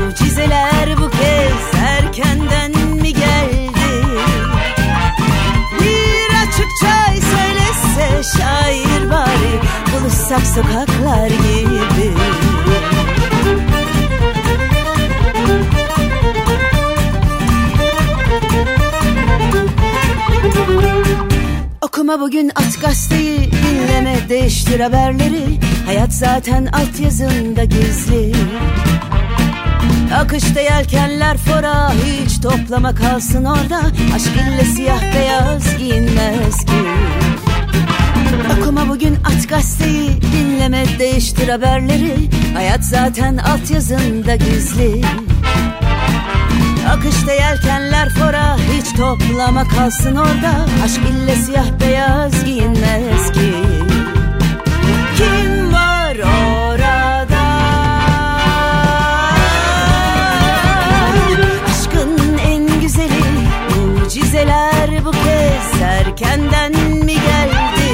[0.00, 2.70] Mucizeler bu kez Erkenden
[3.02, 4.06] mi geldi?
[5.80, 9.60] Bir açıkça söylese şair bari
[9.92, 11.55] Buluşsak sokaklar gibi.
[22.16, 25.44] Okuma bugün at gazeteyi dinleme değiştir haberleri.
[25.86, 28.32] Hayat zaten altyazında gizli.
[30.14, 33.80] Akışta yelkenler fora hiç toplama kalsın orada.
[34.14, 36.72] Aşk ille siyah beyaz giyinmez ki.
[38.58, 42.14] Okuma bugün at gazeteyi dinleme değiştir haberleri.
[42.54, 45.02] Hayat zaten altyazında gizli
[46.92, 50.66] Akışta yelkenler fora hiç toplama kalsın orada.
[50.84, 53.52] Aşk ille siyah beyaz giyinmez ki.
[55.16, 57.46] Kim var orada?
[61.70, 63.22] Aşkın en güzeli
[63.76, 66.72] mucizeler bu kez erkenden
[67.04, 67.92] mi geldi?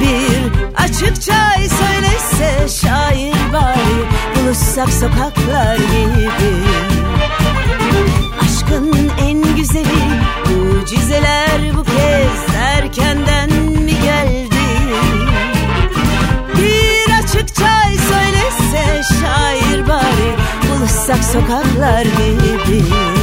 [0.00, 4.04] Bir açık çay söylese şair bari
[4.36, 6.93] buluşsak sokaklar gibi
[8.64, 9.86] Aşkın en güzeli
[10.48, 14.64] mucizeler bu kez erkenden mi geldi?
[16.56, 20.36] Bir açık çay söylese şair bari
[20.70, 23.13] buluşsak sokaklar gibi.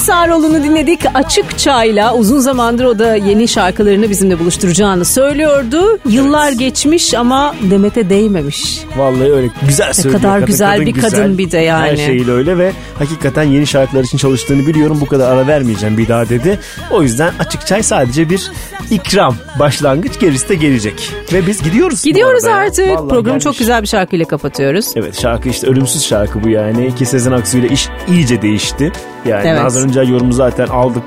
[0.00, 1.00] Sağroğlu'nu dinledik.
[1.14, 5.98] Açık Çay'la uzun zamandır o da yeni şarkılarını bizimle buluşturacağını söylüyordu.
[6.08, 8.80] Yıllar geçmiş ama Demet'e değmemiş.
[8.96, 10.22] Vallahi öyle güzel söylüyor.
[10.22, 11.90] kadar güzel bir kadın bir de yani.
[11.90, 14.98] Her şeyiyle öyle ve hakikaten yeni şarkılar için çalıştığını biliyorum.
[15.00, 16.58] Bu kadar ara vermeyeceğim bir daha dedi.
[16.90, 18.50] O yüzden açık çay sadece bir
[18.90, 19.36] ikram.
[19.58, 21.10] Başlangıç gerisi de gelecek.
[21.32, 22.02] Ve biz gidiyoruz.
[22.04, 22.88] Gidiyoruz artık.
[22.88, 23.44] Vallahi Programı gelmiş.
[23.44, 24.86] çok güzel bir şarkıyla kapatıyoruz.
[24.96, 26.94] Evet şarkı işte ölümsüz şarkı bu yani.
[26.94, 28.92] Ki Sezen Aksu ile iş iyice değişti.
[29.26, 29.60] Yani Evet.
[29.62, 31.02] Nazan Öncel yorumu zaten aldık,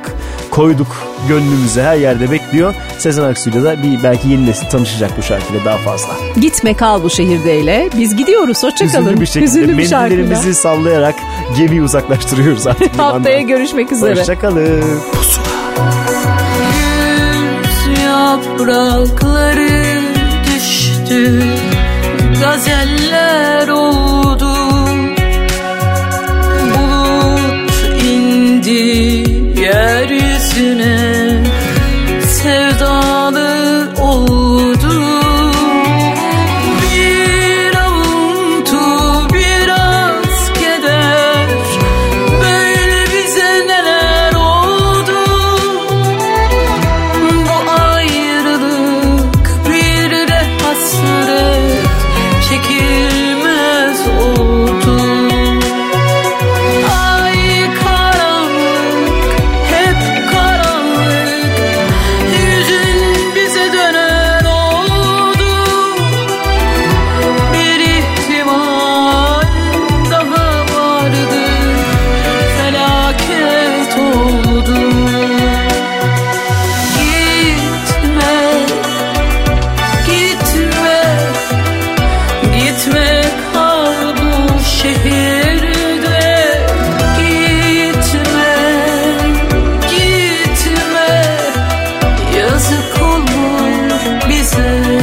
[0.52, 0.88] koyduk
[1.30, 2.74] gönlümüze her yerde bekliyor.
[2.98, 6.10] Sezen Aksu'yla da bir belki yeni nesil tanışacak bu şarkıyla daha fazla.
[6.42, 7.90] Gitme kal bu şehirdeyle.
[7.98, 8.64] Biz gidiyoruz.
[8.64, 9.04] Hoşçakalın.
[9.06, 10.24] Hüzünlü bir şekilde Hüzünlü bir şarkıyla.
[10.24, 11.16] mendillerimizi sallayarak
[11.58, 12.96] gemiyi uzaklaştırıyoruz artık.
[13.00, 14.20] Haftaya görüşmek üzere.
[14.20, 14.84] Hoşçakalın.
[17.64, 19.70] Güz yaprakları
[20.56, 21.44] düştü
[22.42, 24.23] Gazeller oldu
[29.74, 31.13] yeryüzüne
[94.64, 95.03] Yeah.